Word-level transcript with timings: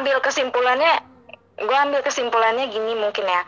ambil 0.00 0.18
kesimpulannya 0.22 1.02
gue 1.54 1.78
ambil 1.86 2.00
kesimpulannya 2.02 2.66
gini 2.70 2.98
mungkin 2.98 3.24
ya 3.24 3.42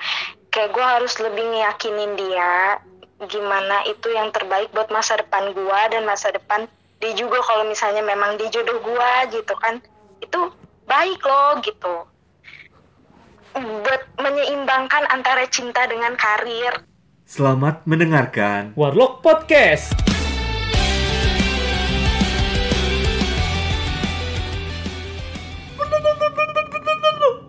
kayak 0.54 0.70
gue 0.70 0.84
harus 0.84 1.18
lebih 1.18 1.42
ngeyakinin 1.42 2.14
dia 2.14 2.78
gimana 3.26 3.82
itu 3.88 4.12
yang 4.12 4.30
terbaik 4.30 4.70
buat 4.70 4.92
masa 4.92 5.18
depan 5.18 5.50
gue 5.50 5.80
dan 5.90 6.06
masa 6.06 6.30
depan 6.30 6.70
dia 7.02 7.12
juga 7.18 7.42
kalau 7.42 7.66
misalnya 7.66 8.04
memang 8.04 8.38
dia 8.38 8.48
jodoh 8.52 8.78
gue 8.78 9.12
gitu 9.34 9.54
kan 9.58 9.82
itu 10.22 10.40
baik 10.86 11.20
loh 11.26 11.58
gitu 11.64 11.94
buat 13.56 14.02
menyeimbangkan 14.20 15.08
antara 15.10 15.48
cinta 15.48 15.88
dengan 15.88 16.14
karir 16.14 16.86
Selamat 17.26 17.82
mendengarkan. 17.90 18.70
Warlock 18.78 19.18
Podcast. 19.18 20.15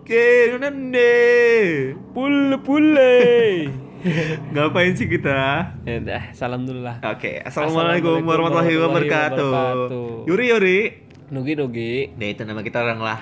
Oke, 0.08 0.56
nende. 0.56 1.12
Pule 2.16 2.56
pule. 2.64 3.20
Ngapain 4.56 4.96
sih 4.96 5.04
kita? 5.04 5.68
ya 5.84 6.00
udah, 6.00 6.32
salam 6.32 6.64
dulu 6.64 6.80
lah. 6.80 6.96
Oke, 7.12 7.44
assalamualaikum 7.44 8.24
warahmatullahi 8.24 8.72
wabarakatuh. 8.88 9.50
wabarakatuh. 9.52 10.08
Yuri 10.24 10.44
Yuri. 10.48 10.80
Nugi 11.28 11.52
Nugi. 11.60 11.94
Nah 12.16 12.24
itu 12.24 12.40
nama 12.48 12.64
kita 12.64 12.80
orang 12.80 13.04
lah. 13.04 13.20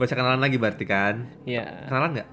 Gak 0.00 0.06
usah 0.08 0.16
kenalan 0.16 0.40
lagi 0.40 0.56
berarti 0.56 0.88
kan? 0.88 1.28
Ya, 1.44 1.84
Kenalan 1.92 2.16
nggak? 2.16 2.28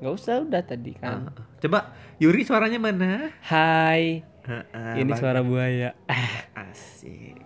nggak 0.00 0.14
usah 0.16 0.40
udah 0.40 0.62
tadi 0.64 0.96
kan. 0.96 1.28
Ah, 1.28 1.44
Coba 1.60 1.92
Yuri 2.16 2.48
suaranya 2.48 2.80
mana? 2.80 3.28
Hai. 3.44 4.24
Ah, 4.48 4.64
ah, 4.72 4.96
Ini 4.96 5.12
bang. 5.12 5.20
suara 5.20 5.44
buaya. 5.44 5.92
Asik. 6.56 7.36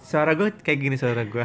Suara 0.00 0.32
gue 0.32 0.48
kayak 0.56 0.80
gini 0.80 0.96
suara 0.96 1.28
gue. 1.28 1.44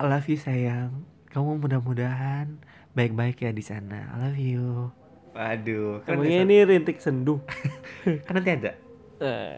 I 0.00 0.04
love 0.08 0.24
you 0.24 0.40
sayang. 0.40 1.04
Kamu 1.32 1.64
mudah-mudahan 1.64 2.60
baik-baik 2.92 3.40
ya 3.40 3.50
di 3.50 3.60
sana. 3.60 4.12
I 4.12 4.16
love 4.20 4.38
you. 4.38 4.92
Waduh, 5.32 6.04
kan, 6.04 6.20
Emangnya 6.20 6.44
ini 6.44 6.56
rintik 6.62 7.00
sendu. 7.00 7.40
kan 8.28 8.32
nanti 8.36 8.50
ada. 8.52 8.72
Eh, 9.16 9.56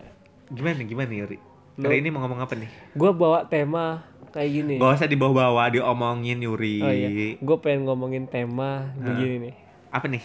Gimana 0.48 0.78
nih, 0.78 0.86
gimana 0.86 1.08
nih 1.10 1.18
Yuri? 1.24 1.38
Lo- 1.74 1.90
Hari 1.90 1.98
ini 1.98 2.08
mau 2.08 2.22
ngomong 2.22 2.38
apa 2.38 2.54
nih? 2.54 2.70
gua 2.94 3.10
bawa 3.10 3.38
tema 3.50 4.06
kayak 4.30 4.50
gini. 4.50 4.74
Gak 4.78 5.02
usah 5.02 5.10
dibawa-bawa, 5.10 5.66
diomongin 5.70 6.38
Yuri. 6.38 6.78
Oh 6.78 6.90
iya, 6.90 7.08
gue 7.34 7.56
pengen 7.58 7.86
ngomongin 7.86 8.26
tema 8.26 8.90
begini 8.94 9.50
nih. 9.50 9.54
Apa 9.90 10.06
nih? 10.06 10.22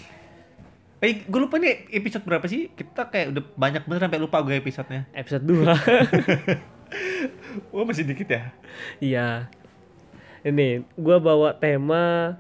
Eh, 1.00 1.24
gue 1.24 1.40
lupa 1.40 1.56
nih 1.58 1.88
episode 1.90 2.28
berapa 2.28 2.46
sih? 2.46 2.70
Kita 2.70 3.08
kayak 3.08 3.32
udah 3.34 3.44
banyak 3.56 3.82
bener 3.88 4.02
sampai 4.06 4.20
lupa 4.20 4.44
gue 4.44 4.54
episodenya. 4.54 5.08
Episode 5.16 5.48
2 5.48 5.62
Wah 7.74 7.86
masih 7.86 8.06
dikit 8.06 8.28
ya? 8.28 8.44
Iya. 9.00 9.28
Ini 10.42 10.86
gua 10.96 11.18
bawa 11.18 11.50
tema 11.54 12.36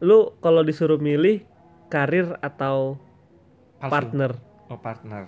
lu 0.00 0.36
kalau 0.44 0.60
disuruh 0.60 1.00
milih 1.00 1.44
karir 1.88 2.36
atau 2.44 3.00
Palsu. 3.80 3.92
partner. 3.92 4.30
Oh 4.68 4.80
partner. 4.80 5.24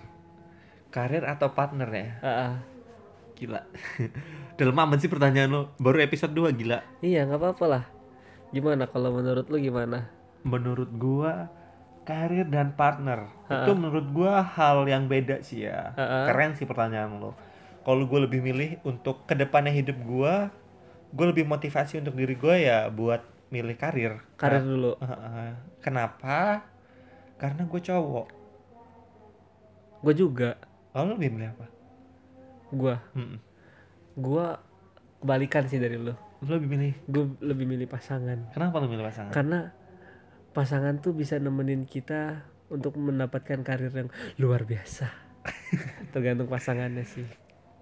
Karir 0.93 1.25
atau 1.25 1.53
partner 1.53 1.89
ya? 1.89 2.09
Ah, 2.21 2.29
ah. 2.29 2.55
Gila. 3.39 3.63
Dalam 4.59 4.77
aman 4.77 4.99
sih 4.99 5.09
pertanyaan 5.09 5.51
lo. 5.53 5.63
Baru 5.79 6.03
episode 6.03 6.35
2 6.35 6.59
gila. 6.59 6.83
Iya 7.01 7.25
nggak 7.29 7.41
apa-apa 7.41 7.65
lah. 7.69 7.85
Gimana 8.51 8.89
kalau 8.91 9.15
menurut 9.15 9.47
lu 9.47 9.61
gimana? 9.61 10.11
Menurut 10.43 10.91
gua 10.97 11.53
karir 12.09 12.49
dan 12.49 12.73
partner 12.73 13.29
itu 13.53 13.77
menurut 13.77 14.09
gua 14.17 14.41
hal 14.41 14.89
yang 14.89 15.07
beda 15.13 15.45
sih 15.45 15.69
ya. 15.69 15.93
Ha-ha. 15.93 16.33
Keren 16.33 16.57
sih 16.57 16.65
pertanyaan 16.65 17.21
lo. 17.21 17.37
Kalau 17.85 18.05
gue 18.05 18.21
lebih 18.21 18.45
milih 18.45 18.85
untuk 18.85 19.25
ke 19.25 19.33
depannya 19.33 19.73
hidup 19.73 19.97
gua, 20.05 20.53
gue 21.09 21.27
lebih 21.29 21.49
motivasi 21.49 22.05
untuk 22.05 22.21
diri 22.21 22.37
gua 22.37 22.57
ya 22.61 22.79
buat 22.93 23.25
milih 23.49 23.77
karir. 23.77 24.21
Karir 24.37 24.63
Nah, 24.63 24.69
dulu. 24.69 24.93
Heeh. 25.01 25.51
Kenapa? 25.81 26.65
Karena 27.39 27.63
gue 27.65 27.81
cowok. 27.81 28.27
Gue 30.03 30.15
juga. 30.15 30.59
Kalau 30.93 31.15
lu 31.15 31.21
lebih 31.21 31.31
milih 31.39 31.49
apa? 31.55 31.67
Gua. 32.69 32.97
Mm-mm. 33.17 33.39
Gua 34.19 34.59
kebalikan 35.23 35.65
sih 35.71 35.81
dari 35.81 35.97
lu. 35.97 36.13
Lu 36.45 36.51
lebih 36.59 36.69
milih. 36.69 36.95
Gue 37.09 37.25
lebih 37.41 37.67
milih 37.67 37.89
pasangan. 37.89 38.53
Kenapa 38.53 38.83
lu 38.83 38.91
milih 38.91 39.07
pasangan? 39.07 39.33
Karena 39.33 39.73
pasangan 40.53 40.99
tuh 41.01 41.15
bisa 41.15 41.39
nemenin 41.39 41.87
kita 41.87 42.45
untuk 42.69 42.99
mendapatkan 43.01 43.65
karir 43.65 43.91
yang 43.95 44.11
luar 44.37 44.69
biasa. 44.69 45.09
Tergantung 46.13 46.51
pasangannya 46.51 47.07
sih. 47.09 47.25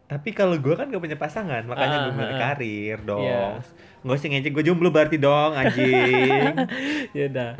Tapi 0.06 0.30
kalau 0.30 0.54
gue 0.54 0.70
kan 0.72 0.86
gak 0.86 1.02
punya 1.02 1.18
pasangan, 1.18 1.66
makanya 1.66 2.06
gue 2.06 2.12
Ah, 2.14 2.16
milih 2.16 2.34
ah. 2.34 2.40
karir 2.40 2.98
dong. 3.02 3.22
Iya. 3.22 3.58
Nggak 4.00 4.16
usah 4.16 4.28
ngejek, 4.30 4.52
gue 4.54 4.64
jomblo 4.64 4.88
berarti 4.88 5.18
dong, 5.18 5.50
anjing. 5.52 6.54
ya 7.16 7.24
udah. 7.26 7.50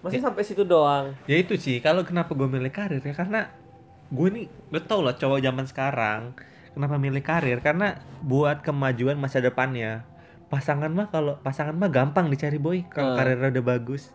Masih 0.00 0.18
sampai 0.18 0.42
situ 0.42 0.62
doang. 0.62 1.14
ya 1.24 1.34
itu 1.36 1.54
sih, 1.54 1.78
kalau 1.78 2.02
kenapa 2.02 2.30
gue 2.32 2.46
milih 2.46 2.70
karir 2.70 2.98
ya 2.98 3.10
karena 3.12 3.50
gue 4.08 4.28
nih, 4.28 4.46
lo 4.68 4.78
tau 4.80 5.00
lah 5.00 5.14
cowok 5.14 5.38
zaman 5.38 5.66
sekarang 5.66 6.20
kenapa 6.72 6.96
milih 6.96 7.20
karir 7.20 7.58
karena 7.58 7.98
buat 8.20 8.62
kemajuan 8.62 9.14
masa 9.14 9.38
depannya. 9.38 10.06
Pasangan 10.46 10.88
mah 10.88 11.08
kalau 11.08 11.36
pasangan 11.38 11.72
mah 11.72 11.88
gampang 11.88 12.28
dicari 12.28 12.56
boy 12.56 12.84
kalau 12.86 13.12
Ah. 13.12 13.16
karirnya 13.18 13.50
udah 13.50 13.64
bagus. 13.66 14.12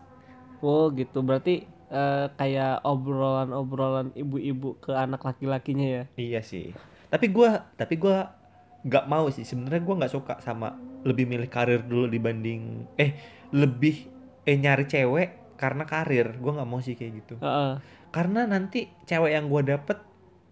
Oh 0.58 0.90
gitu. 0.90 1.20
Berarti 1.20 1.66
eh, 1.88 2.26
kayak 2.30 2.82
obrolan-obrolan 2.82 4.12
ibu-ibu 4.12 4.76
ke 4.76 4.90
anak 4.90 5.22
laki-lakinya 5.22 5.86
ya. 5.88 6.02
Iya 6.14 6.40
sih. 6.42 6.74
Tapi 7.08 7.26
gua 7.32 7.72
tapi 7.74 7.96
gua 7.96 8.36
nggak 8.84 9.04
mau 9.08 9.26
sih. 9.32 9.44
Sebenarnya 9.44 9.82
gua 9.84 9.94
nggak 10.04 10.12
suka 10.12 10.34
sama 10.44 10.76
lebih 11.02 11.24
milih 11.24 11.48
karir 11.48 11.80
dulu 11.84 12.10
dibanding 12.10 12.84
eh 13.00 13.16
lebih 13.54 14.08
eh 14.44 14.56
nyari 14.60 14.84
cewek 14.84 15.56
karena 15.56 15.84
karir. 15.88 16.36
Gua 16.38 16.60
nggak 16.60 16.68
mau 16.68 16.80
sih 16.84 16.94
kayak 16.94 17.12
gitu. 17.24 17.34
Heeh. 17.40 17.80
Karena 18.12 18.44
nanti 18.44 18.88
cewek 19.08 19.32
yang 19.32 19.48
gua 19.48 19.64
dapet 19.64 19.98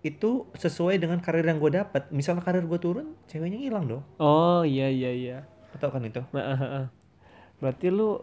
itu 0.04 0.46
sesuai 0.54 1.02
dengan 1.02 1.18
karir 1.20 1.44
yang 1.44 1.60
gua 1.60 1.84
dapet. 1.84 2.08
Misalnya 2.14 2.42
karir 2.44 2.64
gua 2.64 2.80
turun, 2.80 3.16
ceweknya 3.28 3.60
hilang 3.60 3.84
dong. 3.86 4.04
Oh 4.16 4.64
iya 4.64 4.88
iya 4.88 5.10
iya. 5.12 5.38
Atau 5.76 5.92
kan 5.92 6.00
itu? 6.04 6.24
Heeh, 6.32 6.56
heeh. 6.56 6.86
Berarti 7.60 7.86
lu 7.92 8.20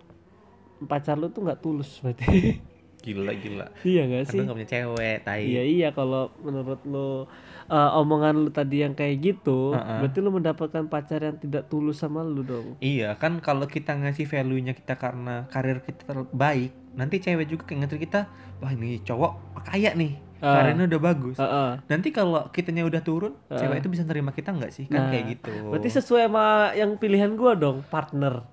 pacar 0.90 1.16
lu 1.16 1.30
tuh 1.30 1.46
nggak 1.46 1.62
tulus 1.62 2.02
berarti. 2.02 2.60
Gila 3.04 3.36
gila. 3.36 3.68
iya 3.84 4.08
gak 4.08 4.32
sih? 4.32 4.40
Nggak 4.40 4.56
punya 4.56 4.70
cewek, 4.72 5.18
tai. 5.22 5.44
Iya 5.44 5.64
iya 5.64 5.88
kalau 5.92 6.32
menurut 6.40 6.80
lu 6.88 7.28
eh, 7.66 7.92
omongan 7.94 8.36
lu 8.38 8.50
tadi 8.50 8.80
yang 8.80 8.92
kayak 8.92 9.20
gitu, 9.20 9.72
Heeh. 9.72 10.00
berarti 10.00 10.20
lu 10.20 10.32
mendapatkan 10.32 10.84
pacar 10.88 11.20
yang 11.22 11.36
tidak 11.36 11.68
tulus 11.68 12.00
sama 12.00 12.24
lu 12.24 12.42
dong. 12.42 12.80
Iya 12.80 13.16
kan 13.16 13.40
kalau 13.40 13.68
kita 13.68 13.92
ngasih 13.94 14.24
value-nya 14.24 14.72
kita 14.72 14.96
karena 14.96 15.48
karir 15.48 15.80
kita 15.80 16.08
terbaik, 16.08 16.72
nanti 16.94 17.20
cewek 17.20 17.44
juga 17.46 17.64
kayak 17.66 17.80
ngerti 17.84 17.98
kita, 18.02 18.28
wah 18.60 18.72
ini 18.72 19.00
cowok 19.00 19.32
kaya 19.64 19.92
nih, 19.94 20.16
Ah. 20.40 20.60
karirnya 20.60 20.88
udah 20.88 21.02
bagus. 21.02 21.38
Heeh. 21.40 21.72
Nanti 21.84 22.10
kalau 22.10 22.52
kitanya 22.52 22.84
udah 22.84 23.00
turun, 23.00 23.36
Ah. 23.48 23.56
cewek 23.56 23.80
itu 23.80 23.90
bisa 23.92 24.04
nerima 24.04 24.32
kita 24.32 24.52
nggak 24.52 24.72
sih? 24.72 24.88
Kan 24.88 25.00
Nah, 25.00 25.10
kayak 25.10 25.26
gitu. 25.40 25.52
Berarti 25.72 25.90
sesuai 25.90 26.28
sama 26.28 26.46
yang 26.74 26.96
pilihan 26.96 27.36
gua 27.36 27.52
dong, 27.54 27.84
partner. 27.86 28.44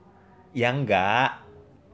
ya 0.51 0.71
enggak, 0.71 1.39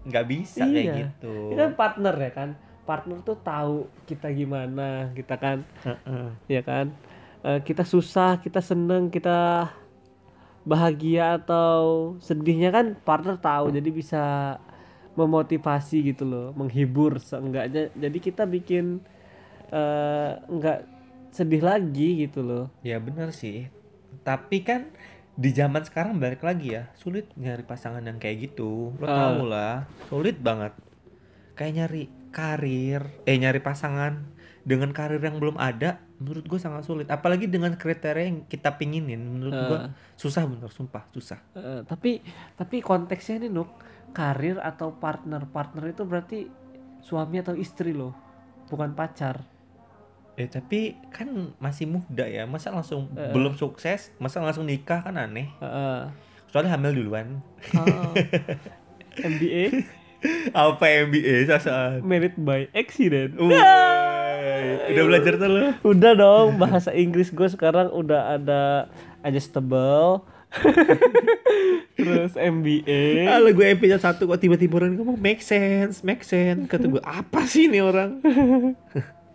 nggak 0.06 0.26
bisa 0.30 0.62
kayak 0.62 0.84
Iya. 0.86 0.94
gitu. 1.02 1.34
Ini 1.50 1.58
kan 1.58 1.72
partner 1.74 2.14
ya 2.14 2.30
kan. 2.32 2.50
Partner 2.86 3.18
tuh 3.26 3.34
tahu 3.42 3.90
kita 4.06 4.30
gimana, 4.30 5.10
kita 5.10 5.34
kan, 5.34 5.66
Heeh. 5.82 6.26
ya 6.46 6.62
kan. 6.62 6.94
Eh, 7.42 7.58
kita 7.66 7.82
susah, 7.82 8.38
kita 8.38 8.62
seneng, 8.62 9.10
kita 9.10 9.66
bahagia 10.62 11.38
atau 11.38 12.14
sedihnya 12.18 12.70
kan 12.70 12.94
partner 12.98 13.38
tahu, 13.38 13.70
jadi 13.74 13.90
bisa 13.90 14.24
memotivasi 15.14 16.14
gitu 16.14 16.26
loh, 16.26 16.54
menghibur 16.54 17.18
seenggaknya. 17.18 17.90
Jadi 17.94 18.18
kita 18.18 18.46
bikin 18.46 19.02
eh 19.66 20.32
nggak 20.46 20.78
sedih 21.34 21.62
lagi 21.62 22.26
gitu 22.26 22.42
loh. 22.46 22.64
Ya 22.86 23.02
benar 23.02 23.34
sih. 23.34 23.66
Tapi 24.22 24.62
kan 24.62 24.90
di 25.36 25.52
zaman 25.52 25.84
sekarang 25.84 26.16
balik 26.16 26.40
lagi 26.40 26.72
ya, 26.72 26.88
sulit 26.96 27.28
nyari 27.36 27.60
pasangan 27.62 28.00
yang 28.00 28.16
kayak 28.16 28.50
gitu. 28.50 28.96
Lo 28.96 29.04
Ah. 29.04 29.12
tau 29.12 29.40
lah, 29.44 29.74
sulit 30.08 30.40
banget. 30.40 30.72
Kayak 31.52 31.72
nyari 31.76 32.02
karir, 32.32 33.00
eh 33.24 33.36
nyari 33.36 33.60
pasangan 33.60 34.32
dengan 34.64 34.90
karir 34.90 35.20
yang 35.20 35.36
belum 35.36 35.56
ada, 35.56 36.00
menurut 36.16 36.44
gue 36.44 36.56
sangat 36.56 36.84
sulit. 36.84 37.06
Apalagi 37.06 37.46
dengan 37.46 37.76
kriteria 37.76 38.24
yang 38.24 38.38
kita 38.48 38.76
pinginin, 38.76 39.20
menurut 39.20 39.52
gue 39.54 39.78
Ah. 39.78 39.92
susah 40.16 40.48
bener, 40.48 40.72
sumpah 40.72 41.04
susah. 41.12 41.40
Eh, 41.52 41.80
tapi 41.84 42.24
tapi 42.56 42.80
konteksnya 42.80 43.36
ini 43.38 43.48
Nuk, 43.48 43.68
karir 44.10 44.56
atau 44.58 44.96
partner 44.96 45.44
partner 45.46 45.92
itu 45.92 46.02
berarti 46.02 46.48
suami 47.00 47.38
atau 47.38 47.52
istri 47.52 47.92
loh 47.92 48.16
bukan 48.66 48.96
pacar 48.96 49.44
Eh 50.36 50.46
tapi 50.46 50.80
kan 51.08 51.26
masih 51.56 51.88
muda 51.88 52.22
ya, 52.22 52.44
masa 52.44 52.68
langsung 52.68 53.08
Eh. 53.12 53.32
belum 53.32 53.54
sukses, 53.54 54.12
masa 54.16 54.38
langsung 54.38 54.64
nikah 54.64 55.00
kan 55.00 55.16
aneh. 55.16 55.48
Heeh. 55.56 56.12
Soalnya 56.46 56.72
hamil 56.72 56.92
duluan. 56.94 57.40
Oh. 57.72 58.12
MBA 59.16 59.72
Apa 60.52 60.84
MBA 61.06 61.46
sasaan? 61.46 62.00
married 62.02 62.36
by 62.36 62.68
accident 62.72 63.32
Udah, 63.32 63.60
udah 64.90 65.04
belajar 65.06 65.32
tuh 65.36 65.48
lo? 65.48 65.60
udah 65.86 66.12
dong 66.12 66.48
bahasa 66.56 66.90
Inggris 66.90 67.30
gue 67.30 67.46
sekarang 67.46 67.88
udah 67.90 68.34
ada 68.34 68.92
adjustable 69.22 70.24
terus 71.96 72.32
MBA 72.34 73.24
Kalau 73.26 73.50
gue 73.50 73.66
episode 73.66 74.02
satu 74.02 74.22
kok 74.26 74.36
tiba-tiba 74.38 74.78
orang 74.78 74.96
ngomong 74.96 75.16
make 75.16 75.40
sense, 75.40 76.00
make 76.02 76.20
sense. 76.22 76.64
Kata 76.66 76.86
gue 76.86 77.00
apa 77.00 77.44
sih 77.44 77.66
ini 77.66 77.80
orang? 77.80 78.20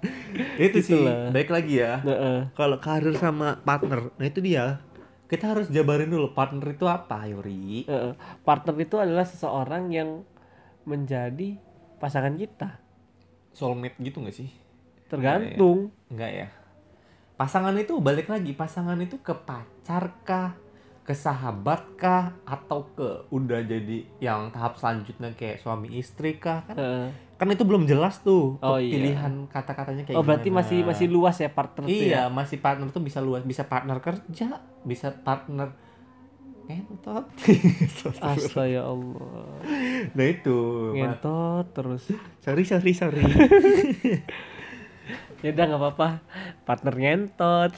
itu 0.65 0.79
sih. 0.81 0.97
Itulah. 0.97 1.29
Baik 1.33 1.49
lagi 1.53 1.81
ya. 1.81 2.01
Heeh. 2.01 2.39
Kalau 2.57 2.77
karir 2.81 3.13
sama 3.17 3.61
partner, 3.61 4.13
nah 4.17 4.25
itu 4.25 4.41
dia. 4.41 4.81
Kita 5.31 5.55
harus 5.55 5.71
jabarin 5.71 6.11
dulu 6.11 6.35
partner 6.35 6.75
itu 6.75 6.85
apa, 6.89 7.23
Yuri. 7.29 7.87
Heeh. 7.87 8.13
partner 8.43 8.75
itu 8.81 8.99
adalah 8.99 9.23
seseorang 9.23 9.87
yang 9.93 10.27
menjadi 10.83 11.55
pasangan 12.01 12.33
kita 12.33 12.81
Soulmate 13.53 13.99
gitu 14.01 14.23
gak 14.25 14.33
sih? 14.33 14.49
tergantung 15.11 15.91
Enggak 16.07 16.31
ya. 16.31 16.47
Pasangan 17.35 17.73
itu 17.75 17.97
balik 17.97 18.29
lagi, 18.29 18.53
pasangan 18.53 18.95
itu 19.01 19.17
ke 19.17 19.33
pacar 19.33 20.13
kah, 20.21 20.53
ke 21.01 21.09
sahabat 21.09 21.97
kah, 21.97 22.37
atau 22.45 22.85
ke 22.93 23.25
udah 23.33 23.65
jadi 23.65 24.05
yang 24.21 24.53
tahap 24.53 24.77
selanjutnya 24.77 25.33
kayak 25.33 25.57
suami 25.57 25.89
istri 25.97 26.37
kah? 26.37 26.61
Kan, 26.69 26.77
Heeh. 26.77 27.07
Kan 27.41 27.49
itu 27.49 27.65
belum 27.65 27.83
jelas 27.83 28.21
tuh 28.21 28.61
Oh, 28.61 28.77
iya. 28.77 28.93
pilihan 28.93 29.33
kata-katanya 29.47 30.05
kayak 30.05 30.13
oh 30.13 30.21
berarti 30.21 30.47
gimana. 30.47 30.61
masih 30.61 30.79
masih 30.85 31.07
luas 31.07 31.33
ya 31.35 31.49
partner 31.49 31.83
tuh 31.83 31.89
Iya, 31.89 32.05
ya 32.05 32.23
masih 32.29 32.57
partner 32.57 32.87
tuh 32.87 33.01
bisa 33.01 33.17
luas, 33.17 33.41
bisa 33.41 33.65
partner 33.65 33.97
kerja, 33.97 34.47
bisa 34.81 35.09
partner 35.11 35.73
ngentot. 36.63 37.25
Astaga 38.21 38.63
ya 38.63 38.85
Allah 38.85 39.57
nah 40.13 40.23
itu. 40.23 40.57
Ma- 40.87 40.93
ngentot 40.95 41.65
terus 41.73 42.03
Sorry, 42.39 42.61
sorry, 42.63 42.93
sorry. 42.93 43.25
ya 45.41 45.49
udah 45.49 45.65
nggak 45.65 45.81
apa-apa 45.81 46.07
partner 46.63 46.93
ngentot 46.95 47.73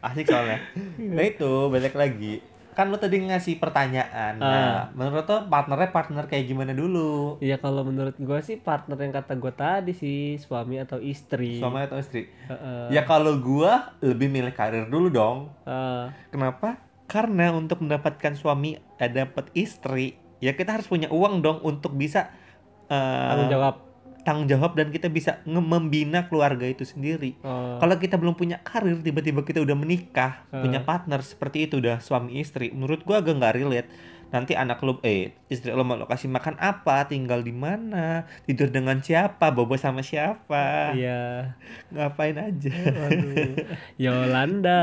Asik 0.00 0.24
soalnya. 0.24 0.62
Nah 0.96 1.24
itu 1.24 1.50
balik 1.68 1.92
lagi. 1.92 2.38
Kan 2.74 2.90
lo 2.90 2.98
tadi 2.98 3.22
ngasih 3.22 3.62
pertanyaan. 3.62 4.42
Ah. 4.42 4.50
Nah, 4.50 4.78
menurut 4.98 5.26
lo 5.30 5.46
partnernya 5.46 5.94
partner 5.94 6.26
kayak 6.26 6.50
gimana 6.50 6.74
dulu? 6.74 7.38
Iya 7.38 7.62
kalau 7.62 7.86
menurut 7.86 8.18
gue 8.18 8.38
sih 8.42 8.58
partner 8.58 8.98
yang 8.98 9.14
kata 9.14 9.38
gue 9.38 9.52
tadi 9.54 9.92
sih 9.94 10.36
suami 10.42 10.82
atau 10.82 10.98
istri 10.98 11.62
Suami 11.62 11.86
atau 11.86 11.96
istri? 12.02 12.26
Heeh. 12.50 12.90
Ya 12.90 13.06
kalau 13.06 13.38
gua 13.38 13.94
lebih 14.02 14.26
milih 14.26 14.52
karir 14.52 14.90
dulu 14.90 15.08
dong. 15.08 15.38
Heeh. 15.64 16.10
Kenapa? 16.34 16.82
Karena 17.06 17.54
untuk 17.54 17.84
mendapatkan 17.84 18.34
suami, 18.34 18.80
eh, 18.98 19.10
dapat 19.12 19.52
istri, 19.54 20.18
ya 20.42 20.56
kita 20.56 20.74
harus 20.74 20.90
punya 20.90 21.06
uang 21.12 21.44
dong 21.44 21.58
untuk 21.62 21.94
bisa 21.94 22.32
eh, 22.90 23.28
tanggung 23.30 23.52
jawab 23.52 23.93
tanggung 24.24 24.48
jawab 24.48 24.72
dan 24.72 24.88
kita 24.88 25.06
bisa 25.06 25.38
membina 25.46 26.24
keluarga 26.26 26.64
itu 26.64 26.82
sendiri. 26.82 27.36
Oh. 27.40 27.76
Kalau 27.76 27.94
kita 27.94 28.16
belum 28.16 28.32
punya 28.32 28.58
karir, 28.58 28.96
tiba-tiba 28.98 29.44
kita 29.44 29.60
udah 29.60 29.76
menikah, 29.76 30.48
Hmm. 30.48 30.64
punya 30.64 30.80
partner 30.80 31.20
seperti 31.20 31.68
itu 31.68 31.78
udah 31.78 32.00
suami 32.00 32.40
istri, 32.40 32.72
menurut 32.72 33.04
gua 33.04 33.20
agak 33.20 33.36
nggak 33.36 33.54
relate. 33.54 33.90
Nanti 34.32 34.56
anak 34.56 34.82
lo, 34.82 34.98
eh 35.00 35.30
istri 35.46 35.70
lo 35.70 35.86
mau 35.86 35.94
lo 35.94 36.08
kasih 36.08 36.26
makan 36.26 36.58
apa, 36.58 37.06
tinggal 37.06 37.38
di 37.40 37.54
mana, 37.54 38.24
tidur 38.42 38.66
dengan 38.66 38.98
siapa, 38.98 39.54
bobo 39.54 39.76
sama 39.76 40.00
siapa, 40.00 40.90
iya 40.96 41.54
ngapain 41.92 42.34
aja. 42.34 42.72
Waduh. 42.72 43.54
Yolanda 43.94 44.80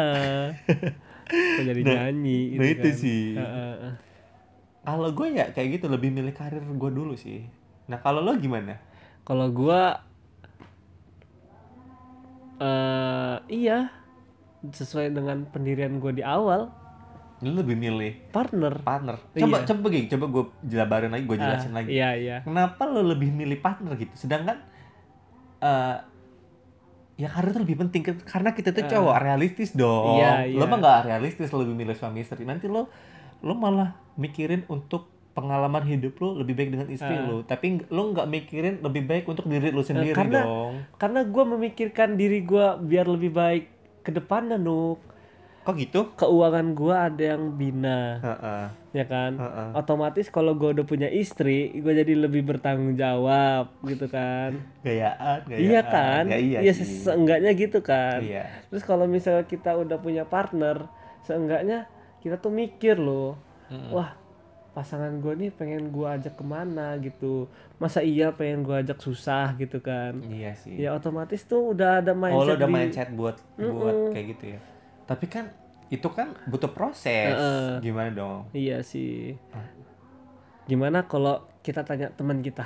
Kok 1.32 1.64
jadi 1.64 1.82
Nah, 1.82 2.12
nyanyi 2.12 2.56
nah 2.56 2.64
gitu 2.64 2.72
itu 2.78 2.90
kan. 2.92 2.96
sih. 2.98 3.24
Heeh. 3.36 3.92
Kalau 4.82 5.10
gue 5.10 5.28
ya 5.32 5.46
kayak 5.50 5.80
gitu 5.80 5.86
lebih 5.88 6.12
milih 6.12 6.32
karir 6.32 6.60
gue 6.60 6.92
dulu 6.92 7.16
sih. 7.16 7.44
Nah 7.88 8.00
kalau 8.00 8.20
lo 8.20 8.36
gimana? 8.36 8.80
Kalau 9.22 9.48
gua 9.50 10.02
eh 12.58 13.36
iya 13.50 13.90
sesuai 14.64 15.12
dengan 15.12 15.46
pendirian 15.46 15.98
gua 15.98 16.12
di 16.12 16.22
awal 16.22 16.70
Lo 17.42 17.58
lebih 17.58 17.74
milih 17.74 18.30
partner. 18.30 18.86
partner. 18.86 19.18
Coba 19.34 19.58
Iya. 19.58 19.66
coba 19.66 19.86
gini, 19.90 20.06
coba 20.06 20.26
gue 20.30 20.44
jelabarin 20.62 21.10
lagi, 21.10 21.26
gue 21.26 21.38
jelasin 21.42 21.74
Ah, 21.74 21.82
lagi. 21.82 21.90
Iya 21.90 22.10
iya. 22.14 22.38
Kenapa 22.46 22.86
lo 22.86 23.02
lebih 23.02 23.34
milih 23.34 23.58
partner 23.58 23.98
gitu? 23.98 24.14
Sedangkan 24.16 24.62
eh 25.58 25.98
ya 27.18 27.28
karir 27.28 27.50
tuh 27.50 27.66
lebih 27.66 27.82
penting 27.82 28.06
karena 28.06 28.54
kita 28.54 28.70
tuh 28.72 28.86
Ah. 28.86 28.90
cowok 28.92 29.16
realistis 29.18 29.74
dong. 29.74 30.22
Iya, 30.22 30.54
Lo 30.54 30.60
iya. 30.60 30.70
mah 30.70 30.78
nggak 30.78 31.00
realistis 31.04 31.50
lo 31.50 31.66
lebih 31.66 31.74
milih 31.76 31.98
suami 31.98 32.22
istri. 32.22 32.46
Nanti 32.46 32.70
lo 32.70 32.94
lo 33.42 33.54
malah 33.58 33.90
mikirin 34.22 34.62
untuk 34.68 35.10
pengalaman 35.32 35.84
hidup 35.84 36.14
lo 36.18 36.36
lebih 36.36 36.54
baik 36.54 36.70
dengan 36.72 36.88
istri 36.88 37.10
Ah. 37.10 37.24
lo, 37.24 37.42
tapi 37.42 37.80
lo 37.88 38.12
nggak 38.12 38.28
mikirin 38.28 38.76
lebih 38.80 39.04
baik 39.06 39.24
untuk 39.26 39.46
diri 39.46 39.70
lo 39.70 39.80
sendiri 39.80 40.12
karena- 40.12 40.44
dong. 40.44 40.74
Karena 40.96 41.24
gua 41.24 41.44
memikirkan 41.48 42.14
diri 42.14 42.42
gua 42.42 42.76
biar 42.76 43.08
lebih 43.08 43.32
baik 43.32 43.64
ke 44.02 44.12
depannya 44.12 44.56
Nuk. 44.56 45.00
Kok 45.62 45.78
gitu? 45.78 46.10
Keuangan 46.16 46.74
gua 46.74 47.06
ada 47.06 47.22
yang 47.32 47.54
bina, 47.54 48.18
Heeh. 48.18 48.66
ya 48.94 49.06
kan? 49.06 49.38
Heeh. 49.38 49.70
Otomatis 49.74 50.28
kalau 50.28 50.52
gua 50.52 50.74
udah 50.74 50.84
punya 50.84 51.06
istri, 51.06 51.70
gua 51.78 51.94
jadi 51.94 52.18
lebih 52.18 52.42
bertanggung 52.44 52.98
jawab 52.98 53.70
gitu 53.84 54.10
kan. 54.10 54.58
Gayaan, 54.82 55.46
gayaan. 55.46 55.62
Iya 55.62 55.82
kan? 55.86 56.24
Ya, 56.28 56.38
iya 56.38 56.60
Iya, 56.60 56.74
sih. 56.74 57.06
seenggaknya 57.06 57.54
gitu 57.54 57.80
kan. 57.80 58.20
Iya. 58.20 58.50
Terus 58.68 58.82
kalau 58.82 59.06
misalnya 59.06 59.46
kita 59.46 59.78
udah 59.78 59.96
punya 59.96 60.26
partner, 60.26 60.90
seenggaknya 61.22 61.86
kita 62.20 62.36
tuh 62.36 62.50
mikir 62.50 62.98
loh, 62.98 63.38
Mm-mm. 63.70 63.94
wah 63.94 64.18
pasangan 64.72 65.12
gue 65.20 65.34
nih 65.36 65.52
pengen 65.52 65.92
gue 65.92 66.08
ajak 66.08 66.40
ke 66.40 66.46
mana 66.48 66.96
gitu. 67.04 67.52
Masa 67.76 68.00
iya 68.00 68.32
pengen 68.32 68.64
gue 68.64 68.76
ajak 68.76 69.04
susah 69.04 69.56
gitu 69.60 69.84
kan? 69.84 70.16
Iya 70.24 70.56
sih. 70.56 70.80
Ya 70.80 70.96
otomatis 70.96 71.44
tuh 71.44 71.76
udah 71.76 72.00
ada 72.00 72.16
mindset. 72.16 72.40
oh, 72.40 72.48
lo 72.48 72.54
udah 72.56 72.70
di- 72.70 72.76
mindset 72.76 73.10
buat 73.12 73.36
buat 73.60 73.96
Mm-mm. 73.96 74.12
kayak 74.16 74.26
gitu 74.38 74.46
ya. 74.56 74.60
Tapi 75.06 75.26
kan 75.28 75.46
itu 75.92 76.08
kan 76.08 76.32
butuh 76.48 76.72
proses. 76.72 77.36
Heeh. 77.36 77.84
Gimana 77.84 78.10
dong? 78.16 78.48
Iya 78.56 78.80
sih. 78.80 79.36
Gimana 80.66 81.04
kalau 81.04 81.44
kita 81.62 81.84
tanya 81.84 82.08
teman 82.16 82.40
kita? 82.40 82.64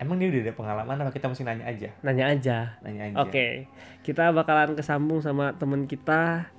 Emang 0.00 0.18
dia 0.18 0.26
udah 0.26 0.42
ada 0.42 0.54
pengalaman 0.56 0.96
apa 1.06 1.12
kita 1.12 1.28
mesti 1.30 1.44
nanya 1.44 1.68
aja? 1.68 1.88
Nanya 2.02 2.24
aja. 2.32 2.58
Nanya 2.82 3.12
aja. 3.12 3.16
Oke, 3.20 3.68
kita 4.02 4.32
bakalan 4.32 4.74
kesambung 4.74 5.20
sama 5.20 5.54
teman 5.54 5.86
kita. 5.86 6.50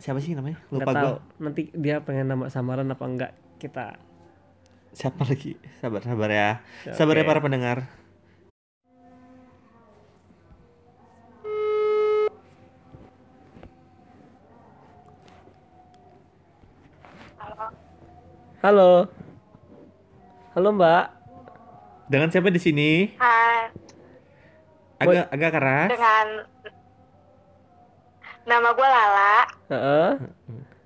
Siapa 0.00 0.16
sih 0.18 0.32
namanya? 0.32 0.58
Lupa 0.72 0.90
gua. 0.90 1.20
nanti 1.36 1.68
dia 1.76 2.00
pengen 2.00 2.32
nama 2.32 2.48
samaran 2.48 2.88
apa 2.88 3.04
enggak 3.04 3.32
kita. 3.60 4.00
Siapa 4.90 5.22
lagi? 5.22 5.54
Sabar, 5.80 6.02
sabar 6.02 6.30
ya. 6.30 6.50
Oke. 6.82 6.94
Sabar 6.98 7.14
ya 7.16 7.24
para 7.24 7.40
pendengar. 7.40 7.78
Halo. 18.60 19.08
Halo 20.52 20.68
Mbak. 20.76 21.04
Dengan 22.10 22.28
siapa 22.28 22.50
di 22.50 22.60
sini? 22.60 23.14
Hai, 23.16 23.70
Agak 25.00 25.32
agak 25.32 25.50
keras. 25.56 25.88
dengan 25.88 26.26
nama 28.44 28.68
gue 28.74 28.88
Lala. 28.90 29.34
Heeh. 29.70 30.10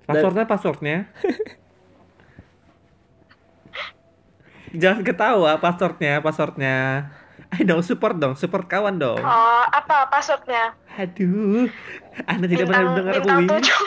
Passwordnya 0.05 0.45
passwordnya. 0.45 0.97
Jangan 4.75 5.01
ketawa 5.01 5.57
passwordnya 5.57 6.19
passwordnya. 6.19 6.75
Ayo 7.53 7.63
dong 7.63 7.83
support 7.85 8.17
dong 8.17 8.33
support 8.35 8.65
kawan 8.65 8.97
dong. 8.97 9.19
Oh, 9.19 9.63
apa 9.65 10.09
passwordnya? 10.09 10.73
Aduh, 10.95 11.69
anda 12.25 12.45
tidak 12.45 12.67
pernah 12.67 12.83
mendengar 12.89 13.13
tujuh. 13.21 13.83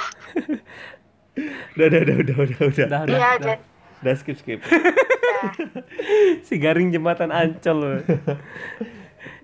Udah, 1.75 1.87
udah, 1.90 2.00
udah, 2.00 2.16
udah, 2.16 2.37
udah, 2.38 2.59
udah. 2.64 2.87
Udah, 2.87 3.00
udah, 3.02 3.16
Iya, 3.18 3.28
udah. 3.37 3.37
jadi 3.38 3.62
Udah 3.99 4.14
skip, 4.14 4.37
skip. 4.38 4.61
Si 6.47 6.54
garing 6.57 6.90
jembatan 6.90 7.30
Ancol 7.30 7.76
loh. 7.76 7.99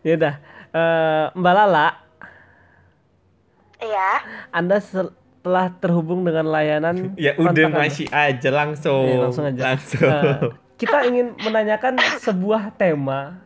ya 0.07 0.15
udah. 0.15 0.35
Eh, 0.71 1.25
Mbak 1.35 1.55
Lala, 1.55 1.89
Iya. 3.79 4.11
Anda 4.49 4.79
setelah 4.79 5.69
terhubung 5.77 6.25
dengan 6.25 6.49
layanan 6.49 7.13
Ya 7.15 7.37
udah 7.37 7.69
masih 7.69 8.09
aja 8.09 8.49
langsung. 8.49 9.05
Iya, 9.05 9.19
langsung 9.21 9.45
aja. 9.45 9.63
Langsung. 9.75 10.09
Eh, 10.09 10.64
kita 10.75 11.07
ingin 11.07 11.35
menanyakan 11.39 11.95
sebuah 12.19 12.75
tema. 12.75 13.41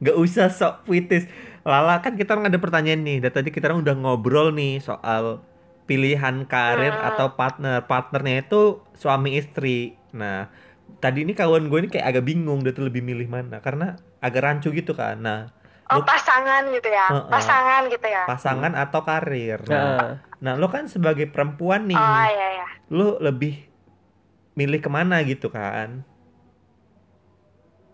Gak 0.00 0.16
usah 0.16 0.48
sok 0.48 0.84
puitis. 0.84 1.28
Lala 1.62 2.00
kan 2.00 2.16
kita 2.16 2.32
orang 2.32 2.48
ada 2.48 2.58
pertanyaan 2.58 3.02
nih. 3.02 3.18
Dan 3.20 3.32
tadi 3.32 3.48
kita 3.48 3.68
orang 3.68 3.84
udah 3.84 3.94
ngobrol 3.94 4.48
nih 4.50 4.80
soal 4.80 5.44
pilihan 5.84 6.46
karir 6.46 6.92
Hmm. 6.92 7.08
atau 7.12 7.36
partner. 7.36 7.84
Partnernya 7.84 8.42
itu 8.42 8.80
suami 8.94 9.36
istri. 9.36 9.94
Nah, 10.12 10.48
tadi 10.98 11.24
ini 11.24 11.32
kawan 11.32 11.68
gue 11.68 11.78
ini 11.84 11.88
kayak 11.88 12.06
agak 12.08 12.24
bingung 12.24 12.64
dia 12.64 12.72
tuh 12.72 12.88
lebih 12.88 13.04
milih 13.04 13.28
mana 13.28 13.60
karena 13.60 14.00
agak 14.18 14.42
rancu 14.42 14.72
gitu 14.72 14.92
kan. 14.92 15.20
Nah, 15.20 15.40
Oh, 15.92 16.00
Lu- 16.00 16.08
pasangan 16.08 16.62
gitu 16.72 16.88
ya. 16.88 17.04
Heeh. 17.04 17.28
Pasangan 17.28 17.82
gitu 17.92 18.06
ya. 18.08 18.22
pasangan 18.24 18.72
atau 18.72 19.04
karir. 19.04 19.60
Nah, 19.68 19.76
Nah, 19.76 20.10
nah 20.40 20.52
lo 20.56 20.72
kan 20.72 20.88
sebagai 20.88 21.28
perempuan 21.28 21.84
nih, 21.84 21.98
Oh, 22.00 22.24
iya 22.24 22.48
iya. 22.56 22.66
lo 22.88 23.20
lebih 23.20 23.60
milih 24.54 24.78
ke 24.78 24.88
mana 24.88 25.20
gitu 25.22 25.48
kan? 25.48 26.04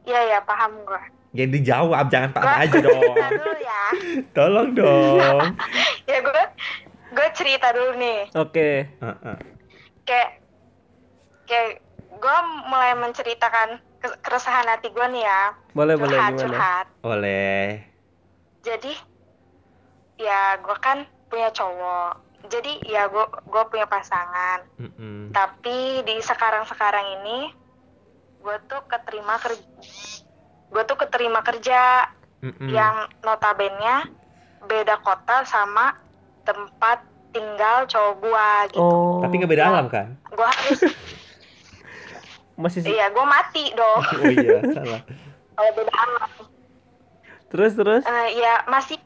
Iya 0.03 0.21
iya, 0.27 0.39
paham 0.41 0.73
gue. 0.83 1.03
Ya 1.31 1.45
dijawab, 1.45 2.09
jangan 2.09 2.33
paham 2.33 2.49
Gua- 2.49 2.61
aja 2.61 2.79
dong. 2.81 3.15
Dulu 3.35 3.53
ya. 3.61 3.83
Tolong 4.37 4.71
dong. 4.73 5.43
Ya 6.09 6.19
gue 6.19 6.45
gue 7.11 7.29
cerita 7.33 7.69
dulu 7.71 7.93
nih. 7.95 8.33
oke. 8.33 8.69
Heeh. 8.97 9.37
kayak 10.03 10.41
kayak 11.45 11.85
gue 12.11 12.37
mulai 12.65 12.97
menceritakan 12.97 13.69
ke- 13.99 14.19
keresahan 14.19 14.65
hati 14.67 14.89
gue 14.89 15.07
nih 15.11 15.21
ya 15.21 15.53
Boleh, 15.71 15.95
boleh 15.95 16.17
curhat 16.17 16.33
gimana? 16.33 16.41
curhat 16.43 16.87
Oleh. 17.03 17.85
jadi 18.59 18.93
ya 20.17 20.41
gue 20.57 20.77
kan 20.79 20.99
punya 21.27 21.49
cowok 21.51 22.17
jadi 22.45 22.73
ya 22.85 23.03
gue 23.07 23.21
gue 23.43 23.63
punya 23.67 23.85
pasangan 23.85 24.63
Mm-mm. 24.79 25.35
tapi 25.35 26.01
di 26.01 26.17
sekarang 26.21 26.63
sekarang 26.65 27.03
ini 27.21 27.51
gue 28.39 28.57
tuh 28.65 28.79
keterima 28.87 29.35
kerja 29.37 29.67
gue 30.69 30.83
tuh 30.85 30.97
keterima 30.97 31.43
kerja 31.43 32.07
Mm-mm. 32.41 32.71
yang 32.71 32.95
notabene 33.21 34.15
beda 34.61 34.99
kota 34.99 35.43
sama 35.43 35.99
tempat 36.43 37.03
tinggal 37.29 37.85
cowok 37.85 38.15
gue 38.21 38.49
gitu 38.73 38.81
Oh. 38.81 39.21
Tapi 39.21 39.35
nggak 39.37 39.51
beda 39.51 39.65
alam 39.67 39.87
kan? 39.89 40.15
gue 40.25 40.47
harus 40.47 40.81
masih 42.57 42.87
iya 42.87 43.07
gue 43.09 43.25
mati 43.25 43.65
dong 43.73 44.03
Oh 44.23 44.31
iya, 44.31 44.59
salah. 44.71 45.03
kalau 45.53 45.71
beda 45.75 45.93
alam 45.93 46.31
terus 47.49 47.73
terus 47.75 48.03
Eh, 48.03 48.29
ya 48.37 48.63
masih 48.67 48.99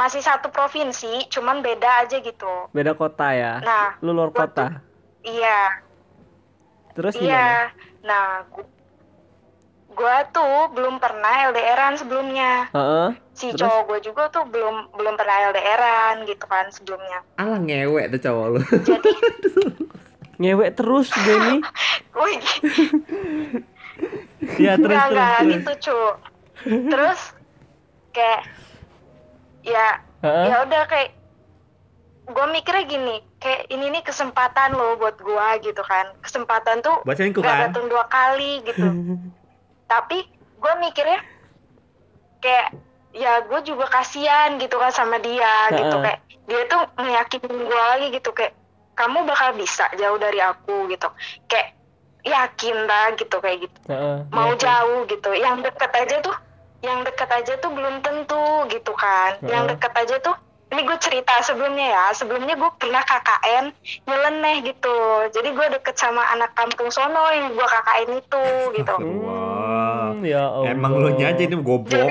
masih 0.00 0.18
satu 0.18 0.48
provinsi 0.48 1.28
cuman 1.28 1.60
beda 1.60 2.00
aja 2.00 2.16
gitu 2.18 2.68
beda 2.70 2.92
kota 2.92 3.28
ya. 3.30 3.60
nah 3.60 4.00
Lu 4.00 4.10
luar 4.10 4.30
gua 4.30 4.48
kota. 4.48 4.80
iya 5.20 5.84
Terus 6.90 7.14
gimana? 7.14 7.30
Iya. 7.30 7.50
Nah, 8.02 8.26
gu- 8.48 8.72
gua 9.90 10.26
tuh 10.26 10.68
belum 10.70 10.98
pernah 10.98 11.46
LDRan 11.46 11.94
sebelumnya. 11.94 12.66
Heeh. 12.70 13.08
Si 13.30 13.46
Terus? 13.48 13.62
cowok 13.62 13.82
gue 13.86 13.98
juga 14.02 14.26
tuh 14.28 14.44
belum 14.44 14.90
belum 14.90 15.14
pernah 15.14 15.48
LDRan 15.48 16.24
gitu 16.24 16.44
kan 16.44 16.66
sebelumnya. 16.68 17.22
Alah 17.36 17.56
ngewek 17.58 18.10
tuh 18.10 18.20
cowok 18.20 18.46
lu. 18.48 18.60
Jadi, 18.80 19.10
Ngewek 20.42 20.70
terus 20.72 21.08
Denny. 21.14 21.60
wih, 22.20 22.40
ya 24.56 24.74
terus 24.74 24.96
enggak 24.98 25.06
terus. 25.06 25.14
enggak 25.14 25.36
terus. 25.36 25.52
gitu, 25.52 25.72
cu. 25.84 25.98
Terus 26.90 27.20
kayak 28.10 28.40
ya 29.62 30.00
Heeh. 30.20 30.46
ya 30.48 30.56
udah 30.64 30.82
kayak 30.86 31.10
gue 32.30 32.46
mikirnya 32.54 32.84
gini, 32.86 33.16
kayak 33.42 33.66
ini 33.74 33.90
nih 33.90 34.06
kesempatan 34.06 34.78
loh 34.78 34.94
buat 34.94 35.18
gua 35.18 35.58
gitu 35.58 35.82
kan. 35.82 36.14
Kesempatan 36.22 36.78
tuh 36.78 37.02
Buat 37.02 37.18
selingkuh 37.18 37.42
gak 37.42 37.50
kan? 37.50 37.62
datang 37.74 37.90
dua 37.90 38.04
kali 38.06 38.62
gitu. 38.62 38.86
tapi 39.90 40.22
gue 40.54 40.72
mikirnya 40.78 41.18
kayak 42.38 42.68
ya 43.10 43.42
gue 43.42 43.60
juga 43.66 43.90
kasihan 43.90 44.54
gitu 44.62 44.78
kan 44.78 44.94
sama 44.94 45.18
dia 45.18 45.66
gitu 45.74 45.98
Ha-ha. 45.98 46.04
kayak 46.06 46.20
dia 46.46 46.62
tuh 46.70 46.82
meyakinin 47.02 47.66
gue 47.66 47.80
lagi 47.90 48.06
gitu 48.14 48.30
kayak 48.30 48.54
kamu 48.94 49.26
bakal 49.26 49.50
bisa 49.58 49.90
jauh 49.98 50.14
dari 50.14 50.38
aku 50.38 50.86
gitu 50.86 51.10
kayak 51.50 51.74
yakin 52.22 52.86
lah 52.86 53.10
gitu 53.18 53.36
kayak 53.42 53.66
gitu 53.66 53.78
Heeh, 53.90 54.16
mau 54.30 54.54
iya, 54.54 54.62
jauh 54.62 55.00
gitu 55.10 55.30
yang 55.34 55.58
deket 55.58 55.90
aja 55.90 56.16
tuh 56.22 56.36
yang 56.80 57.04
deket 57.04 57.28
aja 57.28 57.52
tuh 57.60 57.70
belum 57.72 58.00
tentu 58.00 58.64
gitu 58.72 58.92
kan 58.96 59.36
yang 59.44 59.68
Ha-ha. 59.68 59.72
deket 59.76 59.92
aja 59.96 60.16
tuh 60.24 60.36
ini 60.70 60.86
gue 60.86 60.98
cerita 61.02 61.34
sebelumnya 61.42 61.86
ya 61.92 62.04
sebelumnya 62.14 62.54
gue 62.54 62.70
pernah 62.78 63.02
KKN 63.02 63.64
nyeleneh 64.06 64.56
gitu 64.64 64.96
jadi 65.34 65.48
gue 65.50 65.66
deket 65.80 65.98
sama 65.98 66.22
anak 66.30 66.54
kampung 66.54 66.88
sono 66.88 67.26
yang 67.34 67.52
gue 67.52 67.66
KKN 67.66 68.10
itu 68.22 68.44
gitu 68.78 68.94
Wah. 69.26 70.10
Hmm, 70.10 70.26
ya 70.26 70.42
Allah. 70.50 70.74
Emang 70.74 70.98
lu 70.98 71.14
nya 71.14 71.30
aja 71.30 71.42
ini 71.46 71.54
goblok. 71.58 72.10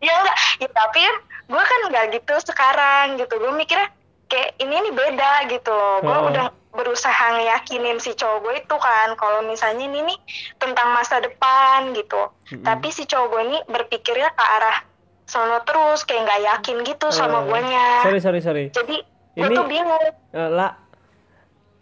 ya 0.00 0.12
enggak 0.16 0.38
ya 0.64 0.68
tapi 0.72 1.02
gue 1.50 1.62
kan 1.62 1.80
nggak 1.92 2.04
gitu 2.16 2.34
sekarang 2.40 3.20
gitu 3.20 3.36
gue 3.36 3.52
mikirnya 3.52 3.92
kayak 4.30 4.56
ini 4.56 4.74
nih 4.80 4.94
beda 4.94 5.32
gitu 5.48 5.68
loh 5.68 5.98
gue 5.98 6.16
Oh. 6.16 6.30
udah 6.30 6.46
berusaha 6.70 7.10
ngeyakinin 7.34 7.98
si 7.98 8.14
cowok 8.14 8.38
gue 8.40 8.54
itu 8.58 8.76
kan 8.76 9.12
kalau 9.14 9.42
misalnya 9.42 9.84
ini 9.84 10.06
nih 10.06 10.18
tentang 10.56 10.90
masa 10.90 11.18
depan 11.18 11.90
gitu 11.92 12.30
Mm-mm. 12.48 12.62
tapi 12.62 12.88
si 12.88 13.04
cowok 13.04 13.26
gue 13.28 13.42
ini 13.44 13.58
berpikirnya 13.66 14.30
ke 14.30 14.44
arah 14.48 14.78
sono 15.24 15.58
terus 15.60 16.02
kayak 16.02 16.24
nggak 16.24 16.40
yakin 16.44 16.76
gitu 16.84 17.06
sama 17.08 17.42
Oh. 17.42 17.44
guanya 17.44 18.02
Sorry 18.02 18.18
sorry 18.18 18.40
sorry. 18.40 18.64
jadi 18.68 19.02
gue 19.32 19.44
Ini- 19.44 19.56
tuh 19.56 19.66
bingung 19.66 20.04
Eh, 20.30 20.48
lah 20.48 20.78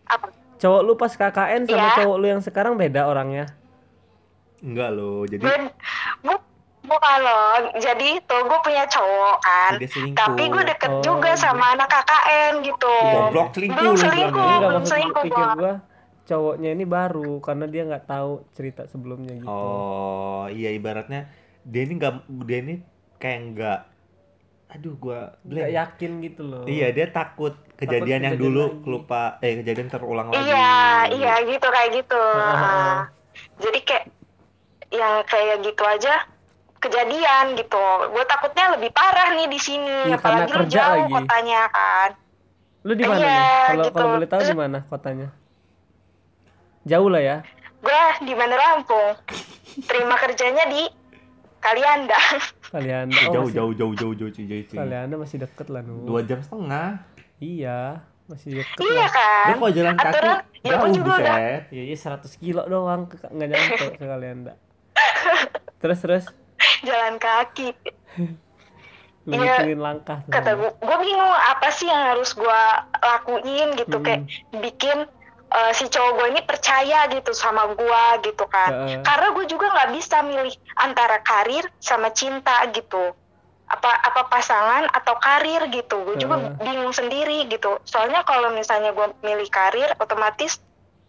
apa 0.07 0.33
cowok 0.57 0.81
lu 0.83 0.93
pas 0.95 1.12
KKN 1.12 1.62
sama 1.64 1.78
Iya. 1.78 1.97
cowok 1.99 2.17
lu 2.17 2.26
yang 2.26 2.40
sekarang 2.40 2.75
beda 2.75 3.05
orangnya. 3.05 3.47
Enggak 4.59 4.90
lo. 4.90 5.23
Jadi 5.23 5.38
gue 5.38 5.57
bu, 6.21 6.35
bukan 6.88 7.18
loh 7.21 7.52
jadi 7.76 8.09
tuh 8.25 8.40
gue 8.42 8.59
punya 8.64 8.85
cowok 8.85 9.37
kan 9.38 9.73
tapi 10.16 10.42
gue 10.49 10.62
deket 10.64 10.90
Oh, 10.90 11.04
juga 11.04 11.37
sama 11.37 11.76
anak 11.76 11.87
KKN 11.87 12.52
gitu 12.64 12.97
Goblok 13.12 13.49
selingkuh 13.52 13.76
belum 13.76 13.95
lu 13.95 14.00
selingkuh 14.00 14.57
belum 14.59 14.85
selingkuh 14.85 15.25
gua 15.28 15.75
cowoknya 16.25 16.71
ini 16.73 16.85
baru 16.85 17.40
karena 17.40 17.64
dia 17.64 17.83
nggak 17.85 18.04
tahu 18.04 18.45
cerita 18.52 18.85
sebelumnya 18.85 19.33
gitu. 19.33 19.49
Oh, 19.49 20.45
iya 20.49 20.68
ibaratnya 20.71 21.25
dia 21.64 21.88
ini 21.88 21.97
nggak 21.97 22.14
dia 22.45 22.59
ini 22.61 22.75
kayak 23.16 23.40
nggak 23.49 23.78
aduh 24.68 24.95
gua 25.00 25.21
Nggak 25.40 25.73
yakin 25.73 26.11
gitu 26.21 26.42
loh. 26.45 26.64
Iya, 26.68 26.92
dia 26.92 27.09
takut 27.09 27.57
kejadian 27.80 28.21
yang 28.21 28.37
kejadian 28.37 28.45
dulu 28.45 28.64
lagi. 28.68 28.85
lupa 28.85 29.23
eh 29.40 29.52
kejadian 29.64 29.88
terulang 29.88 30.28
lagi. 30.28 30.45
iya 30.45 30.76
iya 31.09 31.35
gitu 31.49 31.64
kayak 31.64 31.90
gitu 31.97 32.21
Heeh. 32.21 32.61
Ah. 32.61 33.00
jadi 33.57 33.78
kayak 33.80 34.04
yang 34.92 35.14
kayak 35.25 35.57
gitu 35.64 35.80
aja 35.80 36.14
kejadian 36.78 37.54
gitu 37.54 37.85
gue 38.08 38.25
takutnya 38.25 38.73
lebih 38.73 38.90
parah 38.90 39.32
nih 39.32 39.47
di 39.47 39.58
sini 39.58 40.14
karena 40.14 40.16
apalagi 40.16 40.49
lu 40.49 40.56
kerja 40.62 40.78
jauh 40.78 40.94
lagi. 40.97 41.14
kotanya 41.14 41.62
kan 41.68 42.11
Lu 42.80 42.92
di 42.94 43.04
mana 43.04 43.18
Iya? 43.18 43.42
Kalau 43.66 43.82
gitu. 43.82 43.92
kalau 43.92 44.08
boleh 44.14 44.28
tahu 44.28 44.40
di 44.40 44.56
mana 44.56 44.78
kotanya? 44.87 45.28
Jauh 46.85 47.08
lah 47.08 47.20
ya. 47.20 47.37
gue 47.78 48.02
di 48.23 48.35
mana 48.35 48.54
Lampung 48.54 49.14
terima 49.85 50.14
kerjanya 50.16 50.64
di 50.64 50.82
Kalianda 51.58 52.18
Kalian 52.68 53.06
Eh, 53.08 53.26
oh, 53.26 53.32
jauh, 53.35 53.44
masih- 53.44 53.56
jauh 53.56 53.73
jauh 53.75 53.92
jauh 53.94 54.14
jauh 54.14 54.30
cuy 54.30 54.44
jauh 54.47 54.64
cuy. 54.64 54.78
Kalian 54.78 55.08
masih 55.12 55.37
deket 55.40 55.66
lah 55.68 55.80
nu. 55.80 56.04
Dua 56.04 56.20
jam 56.20 56.38
setengah. 56.38 57.00
Iya, 57.38 58.04
masih 58.26 58.61
deket 58.61 58.78
iya 58.78 58.94
lah. 58.94 59.08
kan 59.08 59.44
Dia 59.44 59.54
kalau 59.56 59.73
jalan 59.73 59.94
kaki 59.94 60.08
aturan 60.08 60.37
ya 60.58 60.70
jauh 60.70 60.88
juga 60.92 61.11
udah 61.11 61.35
buset. 61.35 61.62
Iya, 61.68 61.82
iya 61.85 61.97
100 61.97 62.35
kilo 62.37 62.62
doang 62.64 63.00
nggak 63.08 63.49
nyampe 63.49 63.85
ke 63.90 64.04
kalian 64.04 64.38
Terus 65.80 65.99
terus 65.99 66.25
jalan 66.82 67.16
kaki. 67.16 67.75
Lu 69.28 69.37
hitungin 69.37 69.76
langkah 69.76 70.25
kata 70.32 70.56
gue 70.56 70.70
gue 70.73 70.99
bingung 71.04 71.35
apa 71.52 71.68
sih 71.68 71.85
yang 71.85 72.16
harus 72.16 72.32
gue 72.32 72.61
lakuin 72.97 73.76
gitu 73.76 74.00
Hmm. 74.00 74.04
kayak 74.04 74.23
bikin 74.56 75.04
uh, 75.52 75.73
si 75.76 75.85
cowok 75.85 76.12
gue 76.16 76.26
ini 76.32 76.40
percaya 76.49 77.04
gitu 77.12 77.37
sama 77.37 77.68
gue 77.76 78.04
gitu 78.25 78.49
kan. 78.49 78.88
Heeh. 78.88 79.04
karena 79.04 79.28
gue 79.37 79.44
juga 79.44 79.66
nggak 79.68 79.90
bisa 79.92 80.25
milih 80.25 80.54
antara 80.80 81.20
karir 81.20 81.68
sama 81.76 82.08
cinta 82.08 82.64
gitu. 82.73 83.12
Apa 83.68 84.00
apa 84.00 84.32
pasangan 84.32 84.88
atau 84.97 85.20
karir 85.20 85.68
gitu. 85.68 86.08
Gue 86.08 86.16
juga 86.16 86.40
Heeh. 86.40 86.64
bingung 86.64 86.97
sendiri 86.97 87.44
gitu. 87.52 87.76
Soalnya 87.85 88.25
kalau 88.25 88.49
misalnya 88.56 88.97
gue 88.97 89.12
milih 89.20 89.52
karir 89.52 89.92
otomatis 90.00 90.56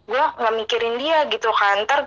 gue 0.04 0.20
nggak 0.36 0.54
mikirin 0.60 1.00
dia 1.00 1.24
gitu 1.32 1.48
kan. 1.56 1.88
Ntar 1.88 2.04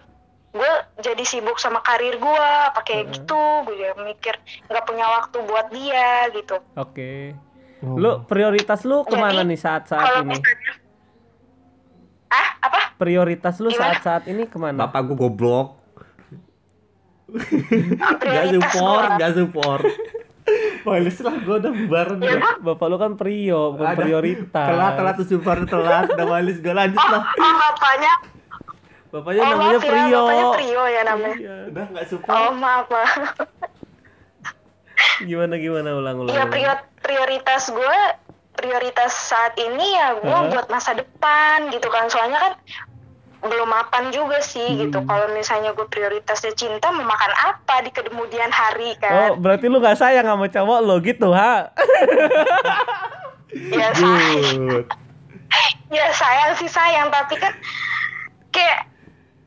gue 0.53 0.71
jadi 1.01 1.23
sibuk 1.25 1.57
sama 1.57 1.81
karir 1.81 2.21
gue 2.21 2.47
pakai 2.77 2.97
Heeh. 3.01 3.11
gitu 3.17 3.41
gue 3.65 3.73
juga 3.73 3.93
mikir 4.05 4.37
nggak 4.69 4.85
punya 4.85 5.05
waktu 5.09 5.37
buat 5.49 5.67
dia 5.73 6.29
gitu 6.29 6.61
Oke. 6.77 7.33
Oh. 7.83 7.99
Lu 7.99 8.11
prioritas 8.23 8.87
lu 8.87 9.03
ke 9.03 9.17
mana 9.17 9.43
Jadi, 9.43 9.49
nih 9.51 9.59
saat-saat 9.59 10.05
kalau 10.07 10.21
ini? 10.23 10.31
misalnya 10.31 10.71
ah 12.31 12.49
apa 12.63 12.79
Prioritas 12.95 13.55
lu 13.59 13.67
Gimana? 13.67 13.81
saat-saat 13.91 14.23
ini 14.31 14.47
ke 14.47 14.55
mana? 14.55 14.87
Bapak 14.87 15.03
gua 15.09 15.17
goblok. 15.27 15.67
Gak 17.27 18.19
prioritas 18.21 18.53
support, 18.55 19.09
gua. 19.09 19.19
gak 19.19 19.31
support. 19.35 19.83
Males 20.87 21.17
lah 21.23 21.35
gua 21.43 21.55
udah 21.59 21.71
bubaran 21.75 22.17
Ya, 22.23 22.35
gua. 22.39 22.51
Bapak 22.71 22.85
lu 22.87 22.97
kan 23.01 23.11
prio, 23.17 23.75
bukan 23.75 23.87
Ada. 23.89 23.99
prioritas. 23.99 24.67
Telat, 24.71 24.93
telat 24.95 25.15
tuh 25.19 25.27
support 25.27 25.61
telat. 25.67 26.05
Udah 26.13 26.27
males 26.29 26.57
gua 26.63 26.73
lanjut 26.77 26.99
oh, 26.99 27.09
lah. 27.09 27.23
oh 27.25 27.53
bapaknya 27.59 28.13
Bapaknya 29.13 29.39
oh 29.39 29.47
namanya 29.47 29.69
maaf 29.69 29.83
ya 29.85 29.91
Prio. 29.93 30.17
bapaknya 30.17 30.45
Prio 30.51 30.83
ya 30.83 31.01
namanya 31.05 31.37
Iya. 31.37 31.55
Udah 31.69 31.85
gak 31.87 32.05
support. 32.07 32.33
oh 32.33 32.51
maaf 32.51 32.85
maaf 32.89 33.13
Gimana 35.21 35.55
gimana 35.55 35.89
ulang-ulang. 35.93 36.33
ya 36.33 36.43
prior- 36.45 36.89
prioritas 36.97 37.69
gue 37.69 37.99
prioritas 38.53 39.11
saat 39.13 39.53
ini 39.55 39.93
ya 39.93 40.07
gue 40.15 40.29
Hah? 40.31 40.49
buat 40.49 40.67
masa 40.67 40.93
depan 40.93 41.69
gitu 41.69 41.85
kan 41.87 42.05
soalnya 42.07 42.39
kan 42.39 42.53
belum 43.43 43.67
mapan 43.67 44.07
juga 44.09 44.39
sih 44.39 44.79
gitu 44.79 44.97
Hmm. 44.97 45.05
kalau 45.05 45.27
misalnya 45.31 45.71
gue 45.71 45.85
prioritasnya 45.85 46.53
cinta 46.53 46.89
mau 46.89 47.03
makan 47.03 47.33
apa 47.35 47.75
di 47.81 47.91
kemudian 47.91 48.49
hari 48.49 48.95
Oh, 48.95 48.97
kan 48.97 49.29
berarti 49.37 49.65
lu 49.67 49.77
gak 49.77 49.95
sayang 49.95 50.23
sama 50.23 50.47
cowok 50.47 50.79
lo 50.81 50.95
gitu, 50.99 51.29
ha? 51.29 51.69
ya 53.73 53.89
sayang 53.91 54.87
ya 55.93 56.07
sayang 56.09 56.51
sih 56.55 56.65
sayang 56.67 57.07
tapi 57.09 57.35
kan 57.35 57.53
kayak 58.49 58.89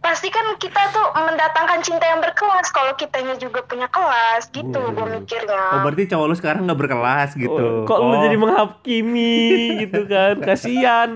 pasti 0.07 0.29
kan 0.29 0.47
kita 0.57 0.79
tuh 0.89 1.03
mendatangkan 1.13 1.79
cinta 1.81 2.07
yang 2.07 2.21
berkelas 2.21 2.71
kalau 2.71 2.95
kitanya 2.95 3.35
juga 3.35 3.61
punya 3.63 3.87
kelas 3.87 4.47
gitu 4.49 4.71
Hmm. 4.73 4.95
gue 4.95 5.03
Oh 5.03 5.11
mikirnya 5.13 5.83
berarti 5.83 6.05
cowok 6.07 6.25
lu 6.25 6.35
sekarang 6.35 6.63
nggak 6.63 6.79
berkelas 6.79 7.31
gitu. 7.35 7.83
Oh, 7.83 7.83
kok 7.85 7.99
lu 7.99 8.15
Oh. 8.15 8.23
jadi 8.23 8.37
menghakimi 8.37 9.35
gitu 9.83 10.01
kan 10.05 10.35
kasihan 10.41 11.09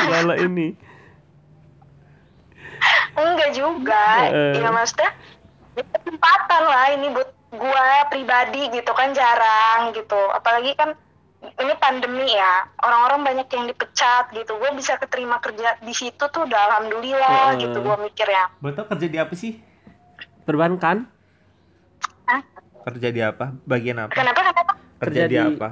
segala 0.00 0.34
ini 0.36 0.74
enggak 3.14 3.50
juga 3.52 4.04
Eh. 4.26 4.58
ya 4.58 4.68
maksudnya 4.68 5.10
ini 5.72 5.82
kesempatan 5.86 6.62
lah 6.64 6.86
ini 6.90 7.06
buat 7.10 7.28
gua 7.52 8.08
pribadi 8.08 8.72
gitu 8.72 8.90
kan 8.90 9.12
jarang 9.12 9.92
gitu 9.92 10.18
apalagi 10.32 10.72
kan 10.74 10.96
ini 11.54 11.74
pandemi 11.76 12.26
ya 12.26 12.52
orang-orang 12.78 13.20
banyak 13.24 13.48
yang 13.48 13.64
dipecat 13.66 14.30
gitu 14.30 14.52
gue 14.52 14.70
bisa 14.72 14.96
keterima 14.96 15.36
kerja 15.38 15.76
di 15.78 15.92
situ 15.92 16.20
tuh 16.22 16.42
udah 16.42 16.60
alhamdulillah 16.70 17.52
Heeh. 17.52 17.60
gitu 17.60 17.78
gue 17.78 17.96
mikirnya 18.00 18.48
Boleh 18.58 18.74
tau 18.74 18.86
kerja 18.86 19.06
di 19.06 19.18
apa 19.18 19.34
sih? 19.34 19.60
perbankan 20.42 21.06
Hah? 22.24 22.40
Kerja 22.84 23.08
di 23.08 23.20
apa? 23.20 23.54
Bagian 23.62 23.98
apa? 24.00 24.12
kenapa 24.12 24.40
kenapa 24.42 24.60
Kerja 24.98 25.22
Kerja 25.22 25.24
di 25.26 25.36
di- 25.36 25.46
apa? 25.54 25.68